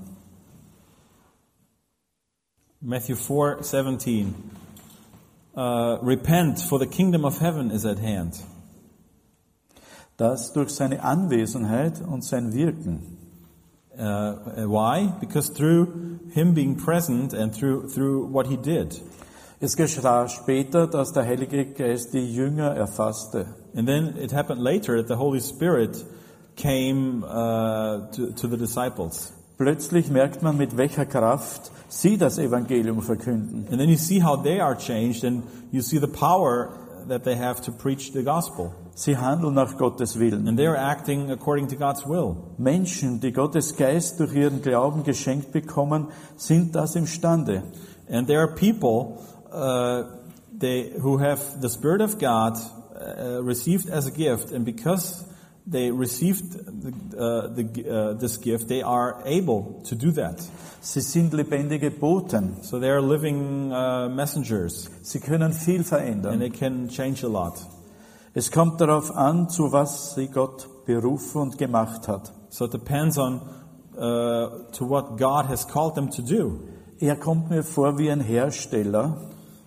[2.80, 4.34] Matthew 4 17.
[5.56, 8.40] Uh, Repent, for the kingdom of heaven is at hand.
[10.18, 13.18] Das durch seine Anwesenheit und sein Wirken.
[13.98, 15.12] Uh, why?
[15.20, 15.88] Because through
[16.32, 19.02] him being present and through, through what he did.
[19.60, 23.48] Es geschah später, dass der Heilige Geist die Jünger erfasste.
[23.76, 26.06] And then it happened later that the Holy Spirit
[26.56, 29.34] came uh, to, to the disciples.
[29.58, 33.68] Plötzlich merkt man, mit welcher Kraft sie das Evangelium verkünden.
[33.72, 36.70] And then you see how they are changed and you see the power
[37.08, 38.74] that they have to preach the gospel.
[38.98, 40.48] Sie handeln nach Gottes Willen.
[40.48, 42.36] And they are acting according to God's will.
[42.58, 47.62] Menschen, die Gottes Geist durch ihren Glauben geschenkt bekommen, sind das imstande.
[48.10, 50.06] And there are people uh,
[50.52, 52.58] they, who have the Spirit of God
[53.00, 55.24] uh, received as a gift, and because
[55.68, 60.42] they received the, uh, the, uh, this gift, they are able to do that.
[60.82, 62.64] Sie sind lebendige Boten.
[62.64, 66.40] So they are living uh, messengers, Sie können viel and verändern.
[66.40, 67.77] they can change a lot.
[68.38, 72.32] Es kommt darauf an, zu was sie Gott berufen und gemacht hat.
[72.50, 73.42] So it depends on
[73.96, 76.60] uh, to what God has called them to do.
[77.00, 79.18] Er kommt mir vor wie ein Hersteller,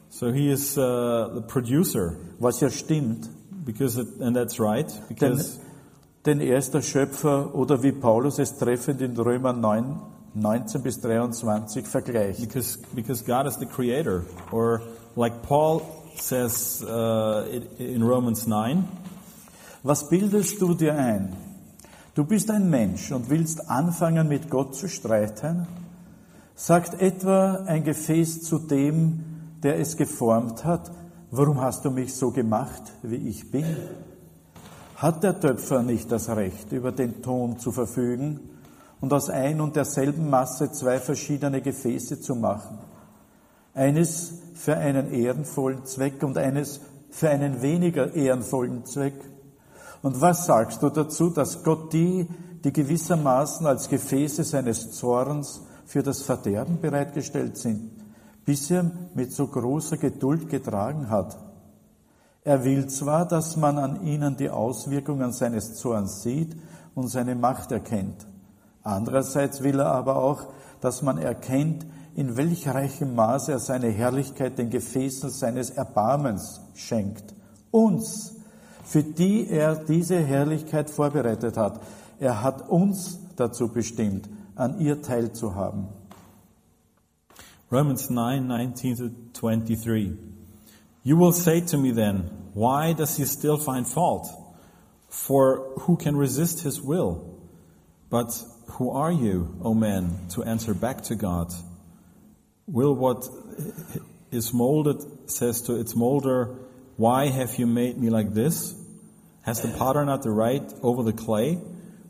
[0.09, 3.29] So he is uh, the producer, was ja stimmt,
[3.65, 5.59] because it, and that's right, denn, because
[6.25, 10.01] denn er ist der Schöpfer oder wie Paulus es treffend in Römer 9,
[10.35, 12.41] 19 bis 23 vergleicht.
[12.41, 14.81] because because God is the creator, or
[15.17, 15.83] like Paul
[16.23, 17.45] says uh,
[17.79, 18.85] in Romans nine.
[19.83, 21.35] Was bildest du dir ein?
[22.15, 25.67] Du bist ein Mensch und willst anfangen, mit Gott zu streiten?
[26.55, 29.25] Sagt etwa ein Gefäß zu dem,
[29.63, 30.91] der es geformt hat,
[31.31, 33.65] warum hast du mich so gemacht, wie ich bin?
[34.97, 38.41] Hat der Töpfer nicht das Recht, über den Ton zu verfügen
[39.01, 42.79] und aus ein und derselben Masse zwei verschiedene Gefäße zu machen?
[43.75, 46.81] Eines für einen ehrenvollen Zweck und eines
[47.11, 49.15] für einen weniger ehrenvollen Zweck?
[50.03, 52.27] Und was sagst du dazu, dass Gott die,
[52.65, 57.91] die gewissermaßen als Gefäße seines Zorns für das Verderben bereitgestellt sind,
[58.45, 61.39] bisher mit so großer Geduld getragen hat?
[62.43, 66.57] Er will zwar, dass man an ihnen die Auswirkungen seines Zorns sieht
[66.95, 68.27] und seine Macht erkennt.
[68.83, 70.47] Andererseits will er aber auch,
[70.81, 71.85] dass man erkennt,
[72.21, 77.35] in welch reichem Maße er seine Herrlichkeit den Gefäßen seines Erbarmens schenkt.
[77.71, 78.37] Uns,
[78.85, 81.81] für die er diese Herrlichkeit vorbereitet hat.
[82.19, 85.87] Er hat uns dazu bestimmt, an ihr teilzuhaben.
[87.73, 90.13] Romans 9, 19 to 23.
[91.03, 94.29] You will say to me then, why does he still find fault?
[95.09, 97.23] For who can resist his will?
[98.11, 101.51] But who are you, O man, to answer back to God?
[102.67, 103.29] Will what
[104.31, 106.57] is molded says to its molder,
[106.97, 108.75] Why have you made me like this?
[109.43, 111.59] Has the potter not the right over the clay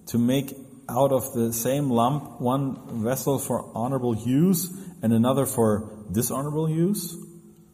[0.07, 0.55] to make
[0.89, 4.69] out of the same lump one vessel for honorable use
[5.03, 7.17] and another for dishonorable use?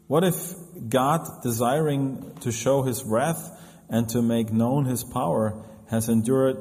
[0.07, 0.55] What if
[0.89, 3.51] God, desiring to show his wrath
[3.89, 6.59] and to make known his power, has endured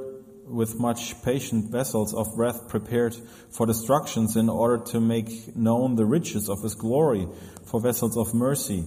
[0.48, 3.16] with much patient vessels of wrath prepared
[3.52, 7.28] for destructions in order to make known the riches of his glory
[7.66, 8.86] for vessels of mercy,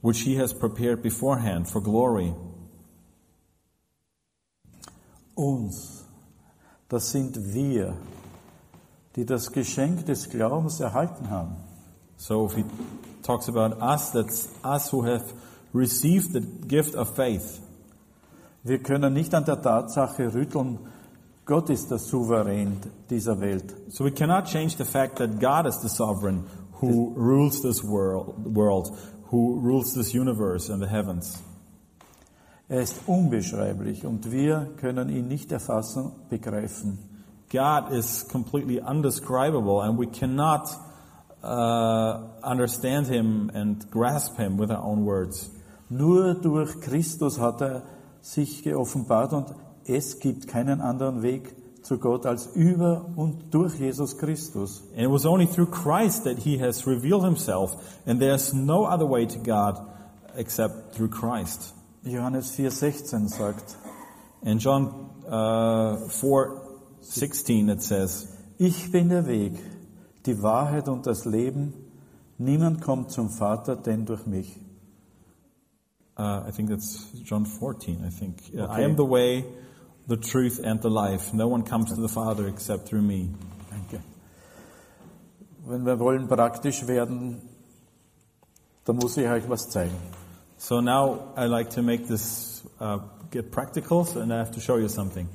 [0.00, 2.34] which he has prepared beforehand for glory?
[5.36, 6.04] Uns,
[6.88, 7.96] das sind wir,
[9.16, 11.56] die das Geschenk des Glaubens erhalten haben.
[12.18, 12.64] So if he
[13.22, 15.32] talks about us, that's us who have
[15.72, 17.60] received the gift of faith.
[18.64, 20.78] Wir können nicht an der Tatsache rütteln,
[21.44, 22.78] Gott ist der Souverän
[23.10, 23.74] dieser Welt.
[23.88, 26.44] So we cannot change the fact that God is the sovereign
[26.80, 28.96] who rules this world, world,
[29.30, 31.42] who rules this universe and the heavens.
[32.68, 36.98] Er ist unbeschreiblich und wir können ihn nicht erfassen, begreifen.
[37.50, 40.68] God is completely undescribable and we cannot
[41.42, 45.50] uh, understand him and grasp him with our own words.
[45.90, 47.82] Nur durch Christus hat er
[48.22, 49.54] sich geoffenbart und
[49.84, 54.82] es gibt keinen anderen Weg zu Gott als über und durch Jesus Christus.
[54.96, 59.08] And it was only through Christ that he has revealed himself and there's no other
[59.08, 59.78] way to God
[60.36, 61.74] except through Christ.
[62.04, 63.76] Johannes 4,16 sagt,
[64.42, 68.28] In John uh, 4:16 it says,
[68.64, 69.54] ich bin der Weg,
[70.24, 71.74] die Wahrheit und das Leben.
[72.38, 74.60] Niemand kommt zum Vater, denn durch mich.
[76.22, 78.38] Uh, I think that's John 14, I think.
[78.56, 79.44] Uh, I am the way,
[80.06, 81.32] the truth and the life.
[81.34, 83.30] No one comes to the Father except through me.
[83.70, 84.00] Danke.
[85.66, 87.40] Wenn wir wollen praktisch werden,
[88.84, 89.94] dann muss ich euch was zeigen.
[90.58, 92.98] So now I like to make this uh,
[93.30, 95.28] get practical, so- and I have to show you something.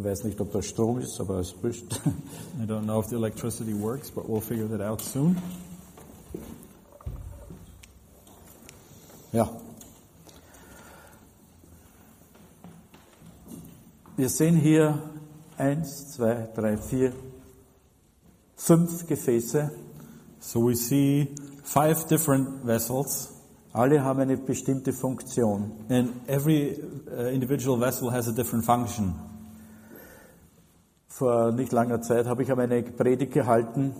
[0.00, 1.84] Ich weiß nicht, ob das Strom ist, aber es wurscht.
[2.58, 5.36] I don't know if the electricity works, but we'll figure that out soon.
[9.30, 9.50] Ja.
[14.16, 14.98] Wir sehen hier
[15.58, 17.12] eins, zwei, drei, vier,
[18.56, 19.70] fünf Gefäße.
[20.38, 21.28] So we see
[21.62, 23.34] five different vessels,
[23.74, 25.72] Alle haben eine bestimmte Funktion.
[25.90, 29.14] and every uh, individual vessel has a different function.
[31.20, 33.92] Vor nicht langer Zeit habe ich einmal eine Predigt gehalten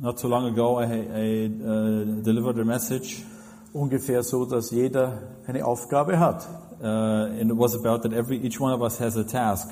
[0.00, 3.22] Not too long ago, I, I uh, delivered a message,
[3.72, 6.48] ungefähr so, dass jeder eine Aufgabe hat.
[6.82, 9.68] uh, and it was about that every each one of us has a task.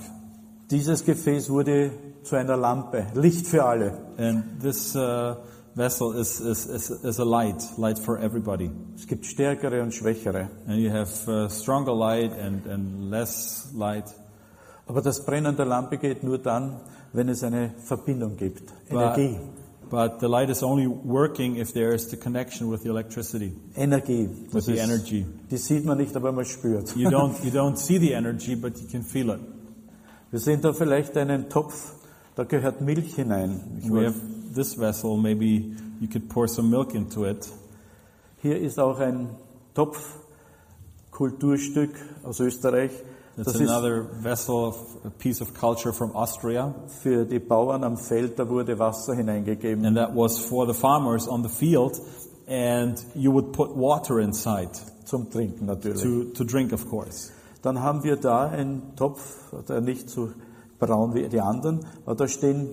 [0.71, 1.91] Dieses Gefäß wurde
[2.23, 3.99] zu einer Lampe, Licht für alle.
[4.17, 5.35] And this uh,
[5.75, 8.71] vessel is, is, is, is a light, light for everybody.
[8.95, 10.51] Es gibt stärkere und schwächere.
[10.69, 14.05] And you have uh, stronger light and, and less light.
[14.87, 16.81] Aber das Brennen der Lampe geht nur dann,
[17.13, 19.39] wenn es eine Verbindung gibt, But, Energie.
[19.91, 24.29] but the light is only working if there is the connection with the electricity, Energie.
[24.53, 25.27] with the energy.
[25.51, 26.95] die sieht man nicht, aber man spürt.
[26.97, 29.41] You don't, you don't see the energy, but you can feel it.
[30.31, 31.93] Wir sehen da vielleicht einen Topf,
[32.37, 33.61] da gehört Milch hinein.
[33.83, 34.15] Ich We have
[34.55, 37.49] this vessel, maybe you could pour some milk into it.
[38.43, 39.31] Hier ist auch ein
[39.75, 39.99] Topf,
[41.11, 41.91] Kulturstück
[42.23, 42.93] aus Österreich.
[43.41, 46.75] That's Das ist another vessel, of, a piece of culture from Austria.
[47.03, 49.87] für die Bauern am Feld, da wurde Wasser hineingegeben.
[49.87, 51.99] And that was for the farmers on the field.
[52.47, 54.73] And you would put water inside
[55.07, 56.03] Zum Trinken natürlich.
[56.03, 57.31] to, to drink, of course.
[57.63, 59.21] Dann haben wir da einen Topf,
[59.67, 60.31] der nicht so
[60.79, 62.69] braun wie die anderen, aber da stehen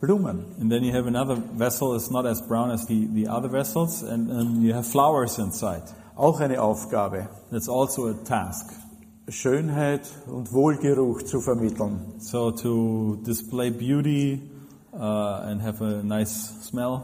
[0.00, 0.44] Blumen.
[0.60, 4.02] And then you have another vessel, it's not as brown as the, the other vessels,
[4.02, 5.84] and, and you have flowers inside.
[6.14, 8.70] Auch eine Aufgabe, That's also a task.
[9.30, 12.00] Schönheit und Wohlgeruch zu vermitteln.
[12.18, 14.42] So to display beauty
[14.92, 17.02] uh, and have a nice smell.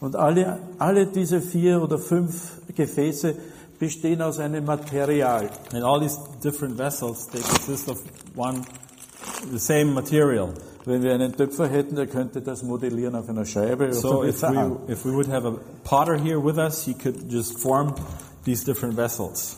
[0.00, 3.34] Und alle, alle diese vier oder fünf Gefäße
[3.78, 5.50] bestehen aus einem Material.
[5.72, 8.02] And all these different vessels, they consist of
[8.36, 8.62] one,
[9.50, 10.54] the same material.
[10.84, 14.76] Wenn wir einen Töpfer hätten, der könnte das modellieren auf einer Scheibe So if we,
[14.88, 15.54] if we would have a
[15.84, 17.94] potter here with us, he could just form
[18.44, 19.57] these different vessels.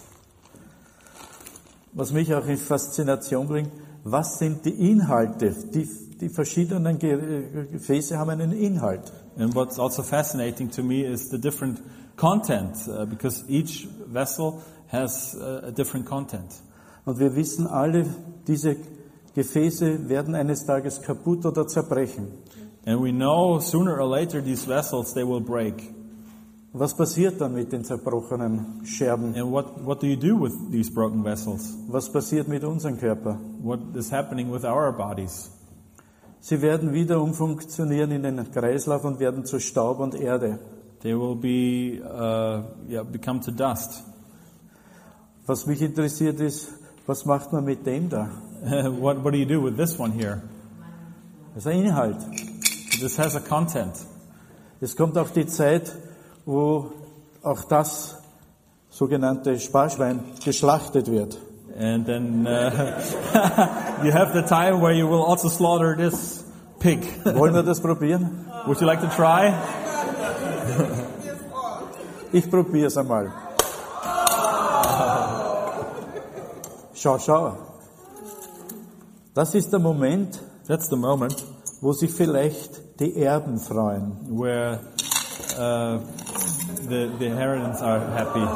[1.93, 3.71] Was mich auch in Faszination bringt,
[4.05, 5.55] was sind die Inhalte?
[5.75, 5.89] Die,
[6.21, 9.13] die verschiedenen Ge- Gefäße haben einen Inhalt.
[9.37, 11.83] And what's also fascinating to me is the different
[12.17, 16.53] content, uh, because each vessel has uh, a different content.
[17.05, 18.07] Und wir wissen alle,
[18.47, 18.77] diese
[19.35, 22.29] Gefäße werden eines Tages kaputt oder zerbrechen.
[22.87, 25.95] And we know sooner or later these vessels, they will break.
[26.73, 29.35] Was passiert dann mit den zerbrochenen Scherben?
[29.35, 31.77] And what, what do you do with these broken vessels?
[31.89, 33.41] Was passiert mit unserem Körper?
[33.61, 35.51] What is happening with our bodies?
[36.41, 40.61] Sie werden wieder umfunktionieren in den Kreislauf und werden zu Staub und Erde.
[41.03, 44.05] They will be, uh, yeah, become to dust.
[45.47, 46.69] Was mich interessiert ist,
[47.07, 48.31] was macht man mit dem da?
[49.01, 50.41] what, what do you do with this one here?
[51.55, 52.19] Das ist ein Inhalt.
[53.01, 53.95] This has a content.
[54.81, 55.93] Es kommt auch die Zeit,
[56.51, 56.91] wo
[57.43, 58.19] auch das
[58.91, 61.39] sogenannte Sparschwein geschlachtet wird.
[61.79, 62.71] And then uh,
[64.05, 66.45] you have the time where you will also slaughter this
[66.81, 67.01] pig.
[67.25, 68.47] Wollen wir das probieren?
[68.67, 69.55] Would you like to try?
[72.33, 73.33] Ich probiere es einmal.
[76.95, 77.57] Schau, schau.
[79.35, 81.45] Das ist der Moment, That's the moment
[81.81, 84.13] wo sich vielleicht die Erben freuen.
[84.29, 84.81] where
[85.59, 85.99] uh,
[86.91, 88.47] the, the inheritance are happy.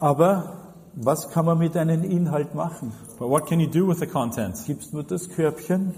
[0.00, 0.56] Aber
[0.94, 2.92] was kann man mit einem Inhalt machen?
[3.18, 4.56] But what can you do with the content?
[4.66, 5.94] Gibst nur das Körbchen?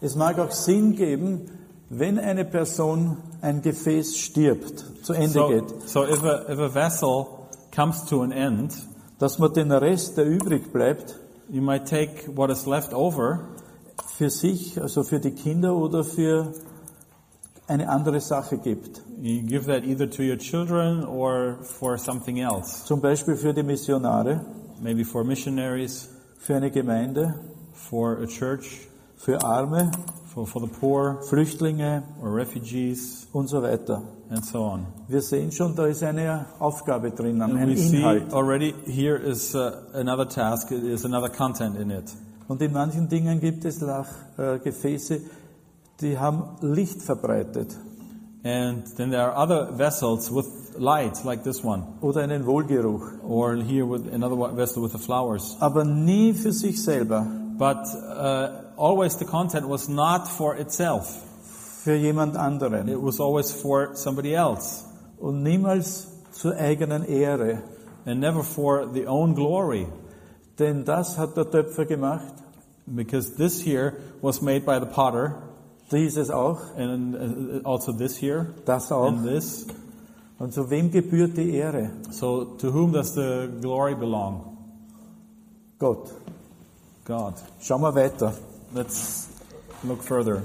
[0.00, 1.50] Es mag auch Sinn geben,
[1.90, 6.68] wenn eine Person ein Gefäß stirbt, zu Ende So, geht, so if, a, if a
[6.68, 8.72] vessel comes to an end,
[9.18, 13.48] dass man den Rest, der übrig bleibt, you might take what is left over
[14.06, 16.52] für sich, also für die Kinder oder für
[17.66, 19.02] eine andere Sache gibt.
[19.20, 22.84] You give that either to your children or for something else.
[22.84, 24.40] Zum Beispiel für die Missionare,
[24.80, 27.34] Maybe for missionaries, für eine Gemeinde,
[27.72, 28.86] for a church,
[29.16, 29.90] für Arme,
[30.32, 34.02] for, for the poor, Flüchtlinge or refugees, und so weiter.
[34.30, 34.86] and so on.
[35.08, 38.32] Wir sehen schon, da ist eine Aufgabe drinnen, ein we see Inhalt.
[38.32, 42.12] already here is uh, another task, is another content in it.
[42.48, 45.20] Und in manchen Dingen gibt es Lach, äh, Gefäße,
[46.00, 47.76] die haben Licht verbreitet
[48.44, 50.46] And then there are other vessels with
[50.78, 55.56] light, like this one, oder einen Wohlgeruch, or here with another vessel with the flowers.
[55.60, 57.26] aber nie für sich selber,
[57.58, 58.48] But uh,
[58.80, 61.20] always the content was not for itself.
[61.84, 64.84] für jemand anderen It was always for somebody else,
[65.20, 67.58] und niemals zur eigenen Ehre.
[68.06, 69.88] and never for the own glory.
[70.58, 72.34] Denn das hat der Töpfer gemacht,
[72.86, 75.42] Because this here was made by the potter,
[75.92, 79.08] dieses auch, and uh, also this here, das auch.
[79.08, 79.66] and this.
[80.38, 81.90] Und zu wem gebührt die Ehre?
[82.10, 84.56] So to whom does the glory belong?
[85.78, 86.12] Gott.
[87.04, 87.34] God.
[87.60, 88.34] Schauen wir weiter.
[88.72, 89.28] Let's
[89.82, 90.42] look further.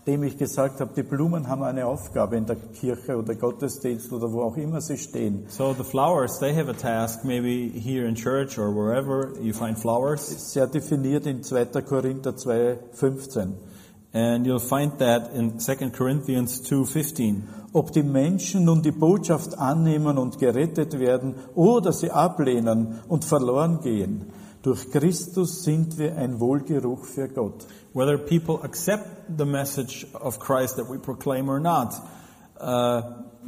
[0.00, 4.32] Nachdem ich gesagt habe, die Blumen haben eine Aufgabe in der Kirche oder Gottesdienst oder
[4.32, 5.44] wo auch immer sie stehen.
[5.48, 9.78] So the flowers, they have a task, maybe here in church or wherever you find
[9.78, 10.26] flowers.
[10.54, 11.82] Sehr definiert in 2.
[11.82, 13.52] Korinther 2, 15.
[14.14, 17.42] And you'll find that in 2 Corinthians 2.15.
[17.74, 23.80] Ob die Menschen nun die Botschaft annehmen und gerettet werden oder sie ablehnen und verloren
[23.82, 24.32] gehen,
[24.62, 27.66] durch Christus sind wir ein Wohlgeruch für Gott.
[27.92, 31.92] Whether people accept the message of Christ that we proclaim or not,
[32.60, 33.02] uh,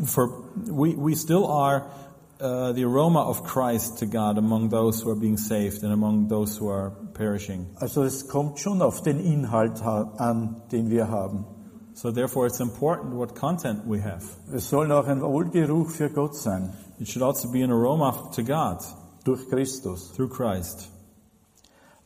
[0.06, 1.86] for we, we still are
[2.40, 6.26] uh, the aroma of Christ to God among those who are being saved and among
[6.26, 7.76] those who are perishing.
[7.80, 11.44] Also es kommt schon auf den Inhalt an, den wir haben.
[11.94, 14.24] So therefore it's important what content we have.
[14.52, 18.42] Es soll auch ein Wohlgeruch für Gott sein, It should also be an aroma to
[18.42, 18.78] God
[19.24, 20.10] durch Christus.
[20.16, 20.88] through Christ.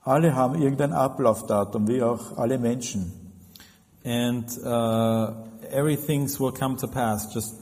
[0.07, 3.12] Alle haben irgendein Ablaufdatum, wie auch alle Menschen.
[4.04, 5.32] And uh,
[5.68, 7.57] everything will come to pass, just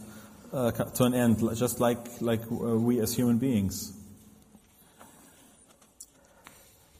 [0.52, 3.94] uh, to an end, just like like uh, we as human beings.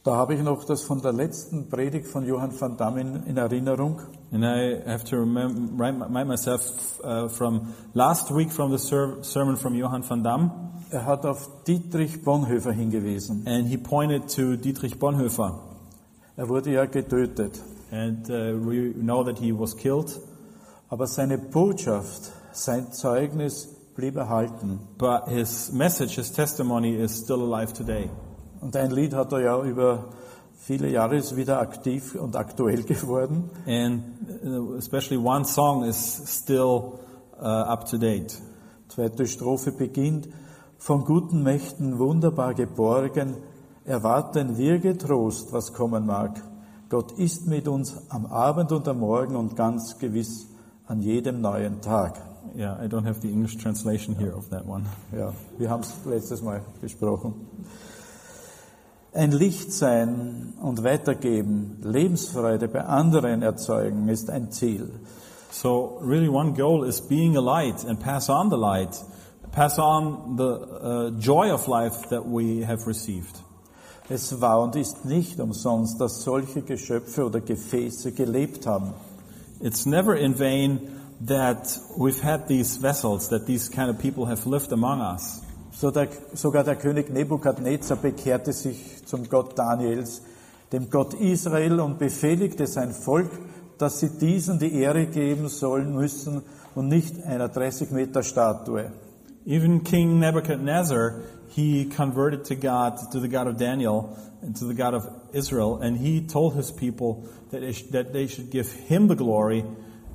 [0.03, 3.37] Da habe ich noch das von der letzten Predigt von Johann van Damme in, in
[3.37, 4.01] Erinnerung.
[4.31, 9.57] And I have to remem- remind myself uh, from last week from the ser- sermon
[9.57, 10.51] from Johann van Damme,
[10.95, 13.43] Er hat auf Dietrich Bonhoeffer hingewiesen.
[13.45, 15.59] and he pointed to Dietrich Bonhoeffer,
[16.37, 17.61] Er wurde ja getötet.
[17.91, 20.17] and uh, we know that he was killed,
[20.87, 23.67] Aber seine Botschaft, sein Zeugnis
[23.97, 24.79] blieb erhalten.
[24.97, 28.09] but his message, his testimony, is still alive today.
[28.61, 30.05] Und ein Lied hat er ja über
[30.57, 33.49] viele Jahre ist wieder aktiv und aktuell geworden.
[33.67, 34.01] And
[34.45, 36.99] uh, especially one song is still
[37.37, 38.39] uh, up to date.
[38.87, 40.29] Zweite Strophe beginnt,
[40.85, 43.37] von guten Mächten wunderbar geborgen,
[43.85, 46.39] erwarten wir getrost, was kommen mag.
[46.89, 50.47] Gott ist mit uns am Abend und am Morgen und ganz gewiss
[50.85, 52.21] an jedem neuen Tag.
[52.55, 54.83] Yeah, I don't have the English translation here of that one.
[55.11, 57.33] Ja, wir haben es letztes Mal besprochen.
[59.11, 64.91] Ein Licht sein und weitergeben, Lebensfreude bei anderen erzeugen, ist ein Ziel.
[65.49, 69.03] So really one goal is being a light and pass on the light,
[69.55, 73.41] pass on the uh, joy of life that we have received.
[74.09, 78.93] Es war und ist nicht umsonst, dass solche Geschöpfe oder Gefäße gelebt haben.
[79.61, 80.79] It's never in vain
[81.25, 85.41] that we've had these vessels, that these kind of people have lived among us.
[85.71, 90.21] So der, sogar der König Nebukadnezar bekehrte sich zum Gott Daniels,
[90.71, 93.31] dem Gott Israel, und befehligte sein Volk,
[93.77, 96.43] dass sie diesen die Ehre geben sollen müssen
[96.75, 98.91] und nicht einer 30 Meter Statue.
[99.45, 104.73] Even King Nebuchadnezzar, he converted to God, to the God of Daniel, and to the
[104.73, 108.71] God of Israel, and he told his people that they, sh- that they should give
[108.71, 109.63] him the glory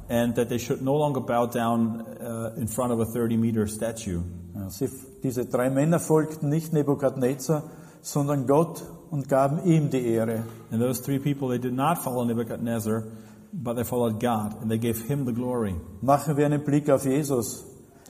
[0.08, 3.66] and that they should no longer bow down uh, in front of a 30 meter
[3.66, 4.22] statue.
[4.54, 4.88] Ja, sie,
[5.22, 7.62] diese drei Männer folgten nicht Nebukadnezar,
[8.02, 10.44] sondern Gott und gaben ihm die Ehre.
[10.72, 13.04] And those three people, they did not follow Nebuchadnezzar,
[13.52, 15.74] but they followed God, and they gave him the glory.
[16.02, 17.64] Machen wir einen Blick auf Jesus.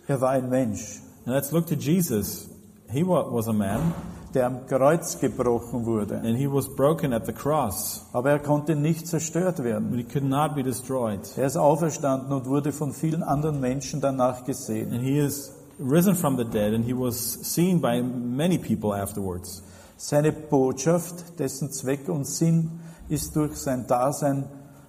[0.06, 1.00] Er war ein Mensch,
[1.30, 2.48] let's look to Jesus.
[2.92, 3.94] He was a man,
[4.34, 6.16] der am Kreuz gebrochen wurde.
[6.24, 9.90] and he was broken at the cross, Aber er konnte nicht zerstört werden.
[9.90, 11.20] but he could not be destroyed.
[11.36, 14.92] Er ist auferstanden und wurde von vielen anderen Menschen danach gesehen.
[14.92, 19.62] And he is risen from the dead, and he was seen by many people afterwards.
[19.96, 24.44] Seine Botschaft, dessen Zweck und Sinn ist durch sein Dasein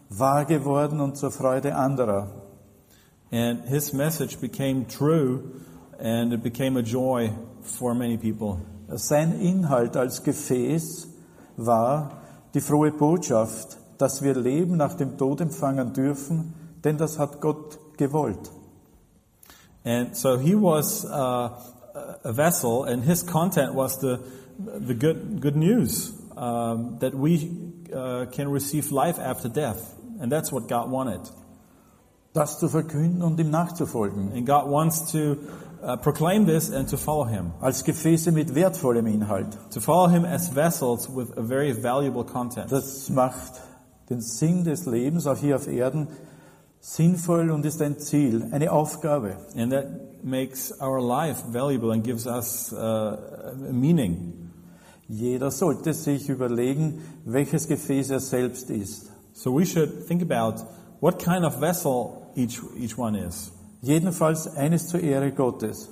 [0.09, 2.27] wahr geworden und zur Freude anderer.
[3.31, 5.39] And his message became true,
[6.01, 7.31] and it became a joy
[7.61, 8.59] for many people.
[8.89, 11.07] Sein Inhalt als Gefäß
[11.57, 12.21] war
[12.53, 17.79] die frohe Botschaft, dass wir Leben nach dem Tod empfangen dürfen, denn das hat Gott
[17.97, 18.51] gewollt.
[19.83, 21.49] And so he was uh,
[22.23, 24.19] a vessel, and his content was the,
[24.57, 27.51] the good, good news um, that we
[27.93, 29.95] uh, can receive life after death.
[30.19, 31.21] And that's what God wanted.
[32.33, 34.31] Das zu verkünden und ihm nachzufolgen.
[34.33, 35.37] And God wants to
[35.83, 37.53] uh, proclaim this and to follow him.
[37.61, 39.57] Als Gefäße mit wertvollem Inhalt.
[39.71, 42.71] To follow him as vessels with a very valuable content.
[42.71, 43.61] Das macht
[44.09, 46.07] den Sinn des Lebens auch hier auf Erden
[46.81, 49.37] sinnvoll und ist ein Ziel, eine Aufgabe.
[49.55, 53.17] And that makes our life valuable and gives us uh,
[53.71, 54.33] meaning.
[55.07, 59.11] Jeder sollte sich überlegen, welches Gefäß er selbst ist.
[59.33, 60.63] So we should think about
[61.01, 63.50] what kind of vessel each, each one is.
[63.81, 65.89] Jedenfalls eines zur Ehre Gottes.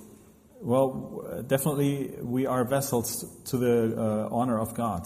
[0.61, 5.03] Well, definitely we are vessels to the uh, honor of God.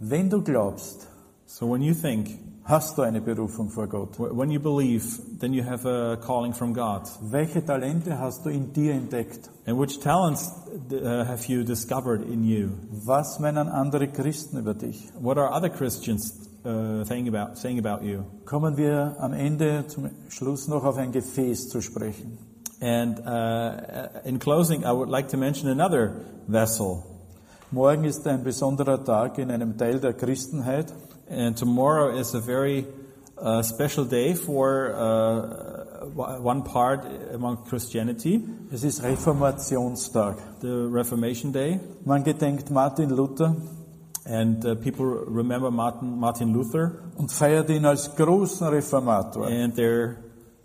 [0.00, 1.06] Wenn du glaubst,
[1.48, 4.16] So when you think, hast du eine Berufung vor Gott.
[4.18, 5.04] wh- when you believe,
[5.38, 7.02] then you have a calling from God.
[7.22, 9.48] Welche Talente hast du in dir entdeckt?
[9.64, 10.50] And which talents
[10.90, 12.70] uh, have you discovered in you?
[12.90, 15.08] Was meinen andere Christen über dich?
[15.20, 18.24] What are other Christians uh, saying about saying about you?
[18.44, 22.38] Kommen wir am Ende zum Schluss noch auf ein Gefäß zu sprechen.
[22.80, 27.02] And uh, in closing, I would like to mention another vessel.
[27.70, 30.92] Morgen ist ein besonderer Tag in einem Teil der Christenheit.
[31.28, 32.86] And tomorrow is a very
[33.38, 36.06] uh, special day for uh,
[36.42, 37.04] one part
[37.34, 40.36] among Christianity, Es ist Reformationstag.
[40.60, 41.80] the Reformation Day.
[42.04, 43.56] Man gedenkt Martin Luther
[44.26, 49.46] And uh, people remember Martin, Martin Luther, und feiert ihn als großen Reformator.
[49.46, 50.16] and they're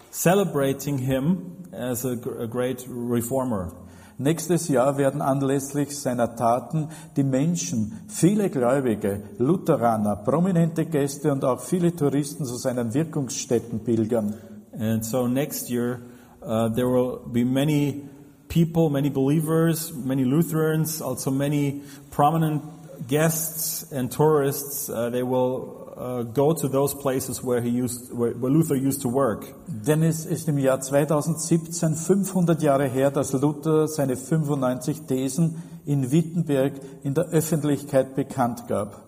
[0.09, 3.71] celebrating him as a, a great reformer.
[4.17, 11.59] Nächstes Jahr werden anlässlich seiner Taten die Menschen, viele Gläubige, Lutheraner, prominente Gäste und auch
[11.59, 14.35] viele Touristen zu seinen Wirkungsstätten pilgern.
[14.77, 16.01] And so next year,
[16.41, 18.03] uh, there will be many
[18.47, 21.81] people, many believers, many Lutherans, also many
[22.11, 22.61] prominent
[23.07, 24.89] guests and tourists.
[24.89, 29.09] Uh, they will uh, go to those places where he used, where, Luther used to
[29.09, 29.53] work.
[29.67, 36.11] Denn es ist im Jahr 2017 500 Jahre her, dass Luther seine 95 Thesen in
[36.11, 36.73] Wittenberg
[37.03, 39.03] in der Öffentlichkeit bekannt gab.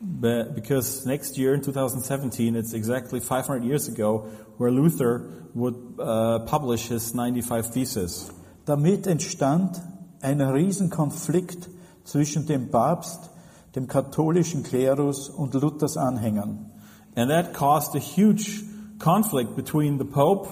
[0.00, 4.28] But because next year in 2017, it's exactly 500 years ago
[4.58, 8.30] where Luther would uh, publish his 95 Theses.
[8.66, 9.80] Damit entstand
[10.20, 11.68] ein Riesenkonflikt
[12.04, 13.30] zwischen dem Papst,
[13.74, 16.70] dem katholischen Klerus und Luthers Anhängern.
[17.16, 18.64] And that caused a huge
[18.98, 20.48] conflict between the Pope,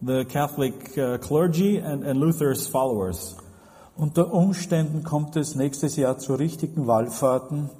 [0.00, 3.36] the Catholic uh, clergy, and, and Luther's followers.
[3.96, 7.70] Unter Umständen kommt es nächstes Jahr zu richtigen Wallfahrten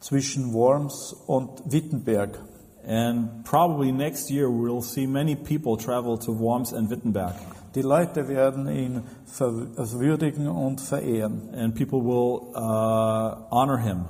[0.00, 2.38] zwischen Worms und Wittenberg.
[2.86, 7.34] And probably next year we'll see many people travel to Worms and Wittenberg.
[7.74, 9.02] Die Leute werden ihn
[9.38, 11.50] würdigen und verehren.
[11.54, 14.04] And people will uh, honor him.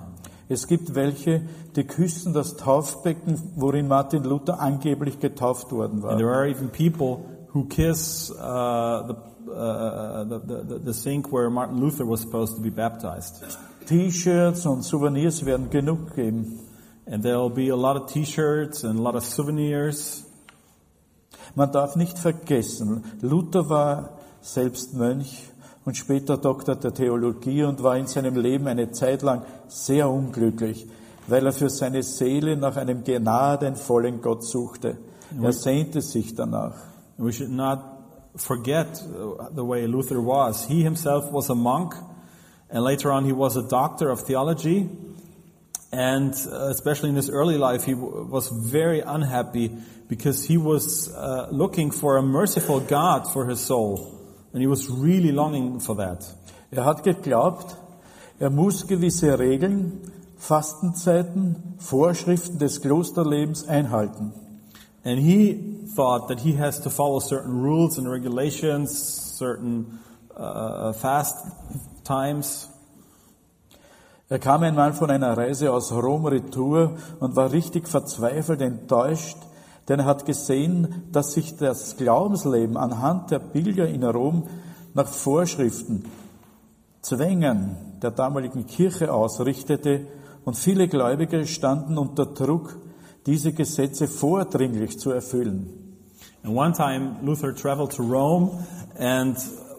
[0.48, 1.42] Es gibt welche,
[1.76, 6.16] die küssen das Taufbecken, worin Martin Luther angeblich getauft worden And war.
[6.16, 9.14] there are even people who kiss uh, the,
[9.52, 13.44] uh, the, the, the sink where Martin Luther was supposed to be baptized.
[13.86, 16.60] T-Shirts und Souvenirs werden genug geben.
[17.06, 20.24] And there'll be a lot of t-shirts and a lot of souvenirs.
[21.54, 25.50] Man darf nicht vergessen, Luther war selbst Mönch
[25.84, 30.86] und später Doktor der Theologie und war in seinem Leben eine Zeit lang sehr unglücklich,
[31.26, 34.98] weil er für seine Seele nach einem gnadenvollen Gott suchte.
[35.42, 36.74] Er sehnte sich danach.
[37.18, 37.80] We should not
[38.36, 40.66] forget uh, the way Luther was.
[40.66, 41.94] He himself was a monk,
[42.70, 44.88] and later on he was a doctor of theology.
[45.90, 49.72] And uh, especially in his early life, he w- was very unhappy
[50.08, 54.14] because he was uh, looking for a merciful God for his soul.
[54.52, 56.26] And he was really longing for that.
[56.70, 57.76] Er hat geglaubt,
[58.38, 64.32] er muss gewisse Regeln, Fastenzeiten, Vorschriften des Klosterlebens einhalten.
[65.04, 68.92] And he thought that he has to follow certain rules and regulations,
[69.38, 69.98] certain
[70.36, 71.34] uh, fast
[72.04, 72.68] times.
[74.30, 79.38] Er kam einmal von einer Reise aus Rom retour und war richtig verzweifelt, enttäuscht,
[79.88, 84.46] denn er hat gesehen, dass sich das Glaubensleben anhand der Pilger in Rom
[84.92, 86.04] nach Vorschriften,
[87.00, 90.06] Zwängen der damaligen Kirche ausrichtete
[90.44, 92.76] und viele Gläubige standen unter Druck,
[93.24, 95.96] diese Gesetze vordringlich zu erfüllen.
[96.42, 98.50] And one time Luther traveled to Rome
[98.98, 99.38] and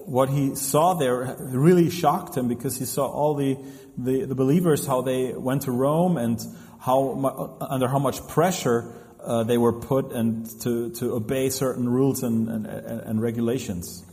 [0.09, 3.57] what he saw there really shocked him because he saw all the,
[4.03, 6.39] the, the believers, how they went to Rome and
[6.79, 8.93] how, under how much pressure
[9.23, 14.05] uh, they were put and to, to obey certain rules and, and, and regulations.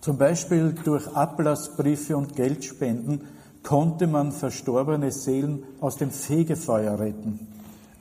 [0.00, 3.28] Zum Beispiel durch Ablassbriefe und Geldspenden
[3.62, 7.46] konnte man verstorbene Seelen aus dem Fegefeuer retten.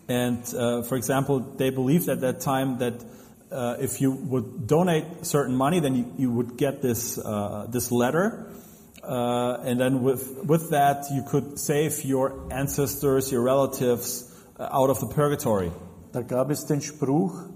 [0.07, 3.03] And uh, for example, they believed at that time that
[3.51, 7.91] uh, if you would donate certain money, then you, you would get this uh, this
[7.91, 8.45] letter,
[9.07, 14.29] uh, and then with with that you could save your ancestors, your relatives
[14.59, 15.71] uh, out of the purgatory.
[16.11, 17.49] Da gab es den Spruch,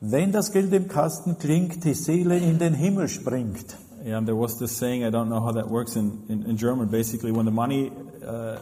[0.00, 3.76] wenn das Geld im Kasten klingt, die Seele in den Himmel springt.
[4.04, 6.88] And there was this saying, I don't know how that works in, in, in German.
[6.88, 7.92] Basically, when the money
[8.26, 8.58] uh,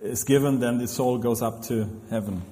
[0.00, 2.42] is given, then the soul goes up to heaven.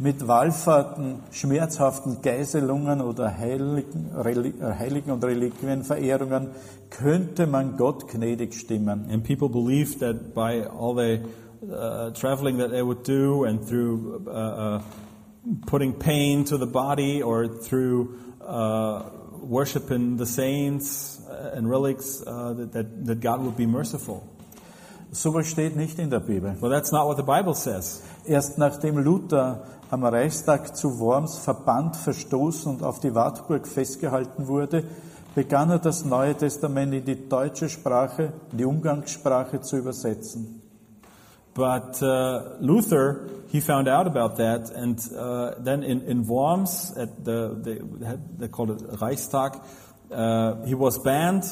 [0.00, 6.50] Mit Wallfahrten, schmerzhaften Geiselungen oder Heiligen, äh, Heiligen und Reliquienverehrungen
[6.88, 9.08] könnte man Gott gnädig stimmen.
[9.10, 11.20] And people believed that by all the
[11.68, 14.82] uh, traveling that they would do and through uh, uh,
[15.66, 19.02] putting pain to the body or through uh,
[19.42, 21.20] worshiping the saints
[21.54, 24.22] and relics, uh, that, that, that God would be merciful.
[25.10, 26.54] Sowas steht nicht in der Bibel.
[26.60, 28.02] Well, that's not what the Bible says.
[28.26, 34.84] Erst nachdem Luther am Reichstag zu Worms verbannt, verstoßen und auf die Wartburg festgehalten wurde,
[35.34, 40.62] begann er das Neue Testament in die deutsche Sprache, die Umgangssprache zu übersetzen.
[41.54, 47.24] But uh, Luther, he found out about that, and uh, then in, in Worms, at
[47.24, 49.58] the, they, had- they called it Reichstag,
[50.12, 51.44] uh, he was banned,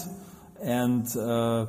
[0.63, 1.67] and uh,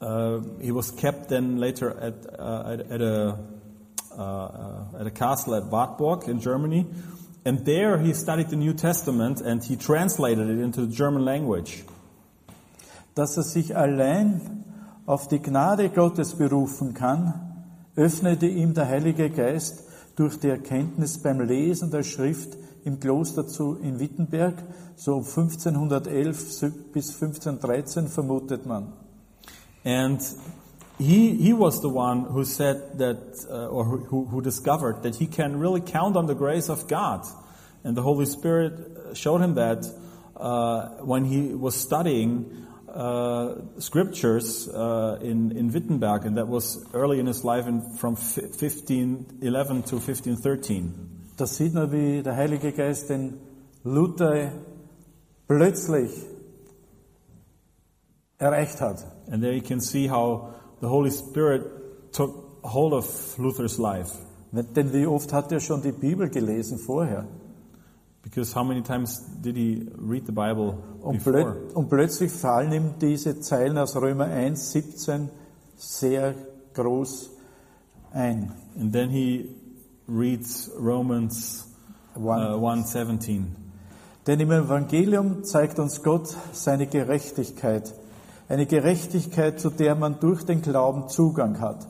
[0.00, 3.38] uh, he was kept then later at, uh, at, at, a,
[4.16, 6.86] uh, uh, at a castle at Wartburg in Germany.
[7.44, 11.84] And there he studied the New Testament and he translated it into the German language.
[13.14, 14.64] Dass er sich allein
[15.06, 17.34] auf die Gnade Gottes berufen kann,
[17.96, 19.84] öffnete ihm der Heilige Geist
[20.16, 24.54] durch die Erkenntnis beim Lesen der Schrift im Kloster zu, in Wittenberg,
[24.96, 28.92] so um 1511 bis 1513 vermutet man.
[29.84, 30.20] And
[30.98, 35.26] he, he was the one who said that, uh, or who, who discovered that he
[35.26, 37.24] can really count on the grace of God.
[37.82, 39.84] And the Holy Spirit showed him that
[40.36, 47.18] uh, when he was studying uh, scriptures uh, in, in Wittenberg, and that was early
[47.18, 51.10] in his life in, from 1511 to 1513.
[51.36, 53.40] Da sieht man, wie der Heilige Geist den
[53.82, 54.52] Luther
[55.48, 56.12] plötzlich
[58.38, 59.04] erreicht hat.
[59.28, 64.12] And there you can see how the Holy Spirit took hold of Luther's life.
[64.52, 67.26] Denn wie oft hat er schon die Bibel gelesen vorher?
[68.22, 71.32] Because how many times did he read the Bible Und, before?
[71.32, 75.28] plöt und plötzlich fallen ihm diese Zeilen aus Römer 1, 17
[75.76, 76.34] sehr
[76.72, 77.30] groß
[78.12, 78.52] ein.
[78.78, 79.50] And then he
[80.08, 81.66] reads Romans
[82.16, 83.44] uh, 1:17.
[84.26, 87.92] Denn im Evangelium zeigt uns Gott seine Gerechtigkeit.
[88.48, 91.86] Eine Gerechtigkeit, zu der man durch den Glauben Zugang hat.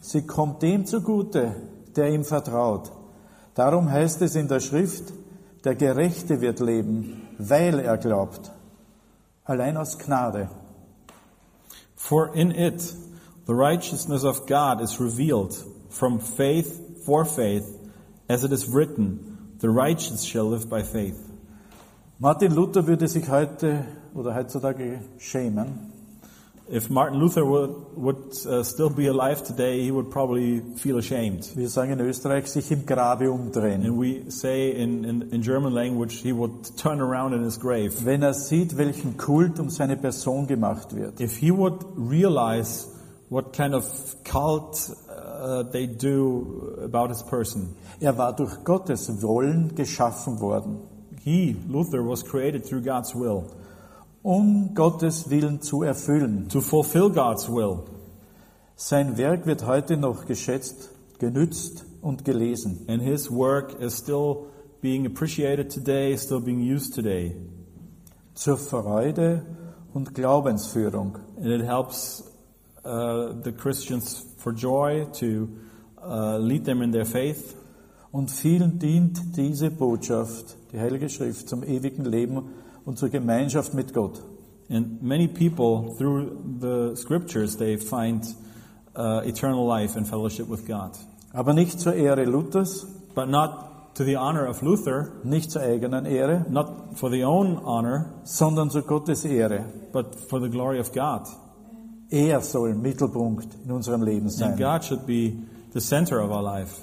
[0.00, 1.54] Sie kommt dem zugute,
[1.96, 2.92] der ihm vertraut.
[3.54, 5.14] Darum heißt es in der Schrift,
[5.64, 8.52] der Gerechte wird leben, weil er glaubt.
[9.44, 10.50] Allein aus Gnade.
[11.96, 12.94] For in it
[13.46, 15.54] the righteousness of God is revealed
[15.88, 17.64] from faith for faith,
[18.28, 21.18] as it is written, the righteous shall live by faith.
[22.18, 23.84] Martin Luther würde sich heute
[24.14, 25.92] oder heutzutage schämen,
[26.66, 31.50] If Martin Luther would, would uh, still be alive today, he would probably feel ashamed.
[31.54, 33.84] wir sagen in Österreich, sich im Grabe umdrehen.
[33.84, 38.06] And we say in, in, in German language, he would turn around in his grave.
[38.06, 41.20] Wenn er sieht, welchen Kult um seine Person gemacht wird.
[41.20, 42.88] If he would realize
[43.28, 43.84] what kind of
[44.24, 47.76] cult uh, they do about his person.
[48.00, 50.80] Er war durch Gottes Wollen geschaffen worden,
[51.24, 53.50] He, Luther, was created through God's will,
[54.24, 56.48] um Gottes Willen zu erfüllen.
[56.48, 57.84] to fulfill God's will.
[58.74, 62.86] Sein Werk wird heute noch geschätzt, genützt und gelesen.
[62.88, 64.46] And his work is still
[64.80, 67.36] being appreciated today, still being used today.
[68.32, 69.44] Zur Freude
[69.92, 71.18] und Glaubensführung.
[71.36, 72.24] And it helps
[72.82, 75.50] uh, the Christians for joy to
[76.02, 77.54] uh, lead them in their faith.
[78.10, 83.92] Und vielen dient diese Botschaft, die Heilige Schrift, zum ewigen Leben und zur Gemeinschaft mit
[83.92, 84.20] Gott.
[84.70, 88.24] And many people, through the scriptures, they find
[88.96, 90.92] uh, eternal life and fellowship with God.
[91.32, 96.04] Aber nicht zur Ehre Luthers, But not to the honor of Luther, nicht zur eigenen
[96.04, 99.64] Ehre, not for the own honor, sondern zu Gottes Ehre.
[99.92, 101.28] but for the glory of God.
[102.10, 104.56] Er soll Mittelpunkt in unserem Leben And sein.
[104.58, 105.34] God should be
[105.72, 106.80] the center of our life.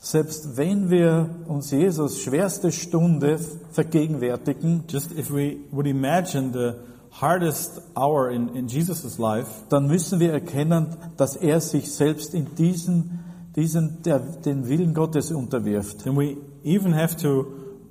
[0.00, 3.38] Selbst wenn wir uns Jesus schwerste Stunde
[3.72, 6.74] vergegenwärtigen, Just if we would imagine the
[7.20, 12.54] hardest hour in, in Jesus' life, dann müssen wir erkennen, dass er sich selbst in
[12.54, 13.18] diesen,
[13.56, 16.04] diesen der, den Willen Gottes unterwirft.
[16.04, 17.46] then we even have to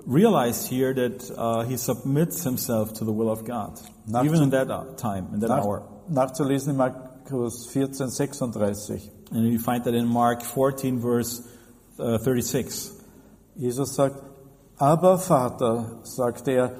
[0.06, 4.50] realize here that uh, he submits himself to the will of God, Nach- even in
[4.50, 5.82] that uh, time, in that Nach, hour.
[6.08, 9.10] nachzulesen in Markus 14, 36.
[9.30, 11.42] And you find that in Mark 14, verse
[11.98, 12.92] 36.
[13.56, 14.22] Jesus sagt,
[14.78, 16.72] aber Vater, sagt er,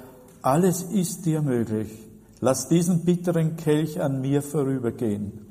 [0.42, 1.90] alles ist dir möglich.
[2.40, 5.46] Lass diesen bitteren Kelch an mir vorübergehen.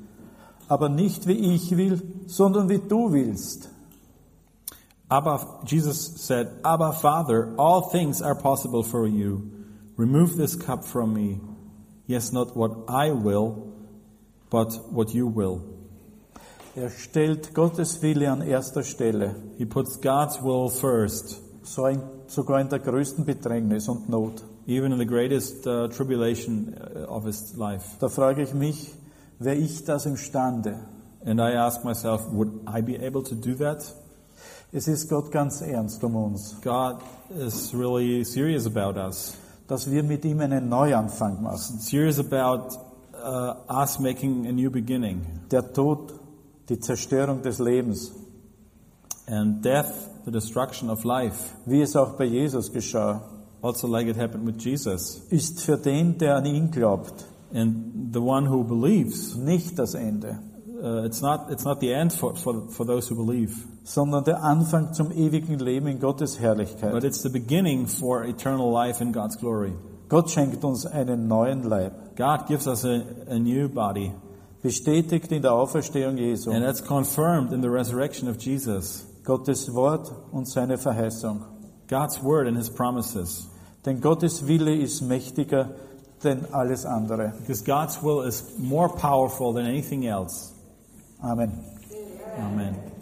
[0.68, 3.68] Aber nicht wie ich will, sondern wie du willst.
[5.10, 9.42] Abba, Jesus said, Abba, Father, all things are possible for you.
[9.96, 11.40] Remove this cup from me.
[12.06, 13.72] Yes, not what I will,
[14.50, 15.62] but what you will.
[16.80, 22.60] Er stellt Gottes Wille an erster Stelle, He puts God's will first, so in, sogar
[22.60, 24.44] in der größten Bedrängnis und Not.
[24.68, 27.98] even in the greatest uh, tribulation uh, of his life.
[27.98, 28.94] Da frage ich mich,
[29.40, 30.78] wäre ich das imstande?
[31.24, 33.82] And I ask myself, would I be able to do that?
[34.70, 36.98] Es ist Gott ganz ernst um uns, God
[37.30, 39.34] is really serious about us,
[39.66, 41.80] dass wir mit ihm einen Neuanfang machen.
[41.80, 42.78] serious about
[43.14, 45.26] uh, us making a new beginning.
[45.50, 46.17] Der Tod,
[46.68, 48.12] die Zerstörung des Lebens,
[49.30, 49.92] And death,
[50.24, 53.20] the destruction of life, wie es auch bei Jesus geschah,
[53.60, 55.20] also like it happened with Jesus.
[55.30, 60.38] ist für den, der an ihn glaubt, And the one who believes, nicht das Ende,
[60.82, 63.54] uh, it's not it's not the end for, for for those who believe,
[63.84, 67.04] sondern der Anfang zum ewigen Leben in Gottes but Herrlichkeit.
[67.04, 69.72] it's the beginning for eternal life in God's glory.
[70.08, 74.12] Gott schenkt uns einen neuen Leib, God gives us a, a new body,
[74.62, 79.06] bestätigt in der Auferstehung Jesu, and that's confirmed in the resurrection of Jesus.
[79.24, 81.42] Gottes Wort und seine Verheißung.
[81.88, 83.48] God's word and His promises,
[83.84, 85.70] Denn Gottes Wille ist mächtiger
[86.24, 87.32] denn alles andere.
[87.40, 90.52] because God's will is more powerful than anything else.
[91.22, 91.52] Amen.
[92.38, 92.97] Amen.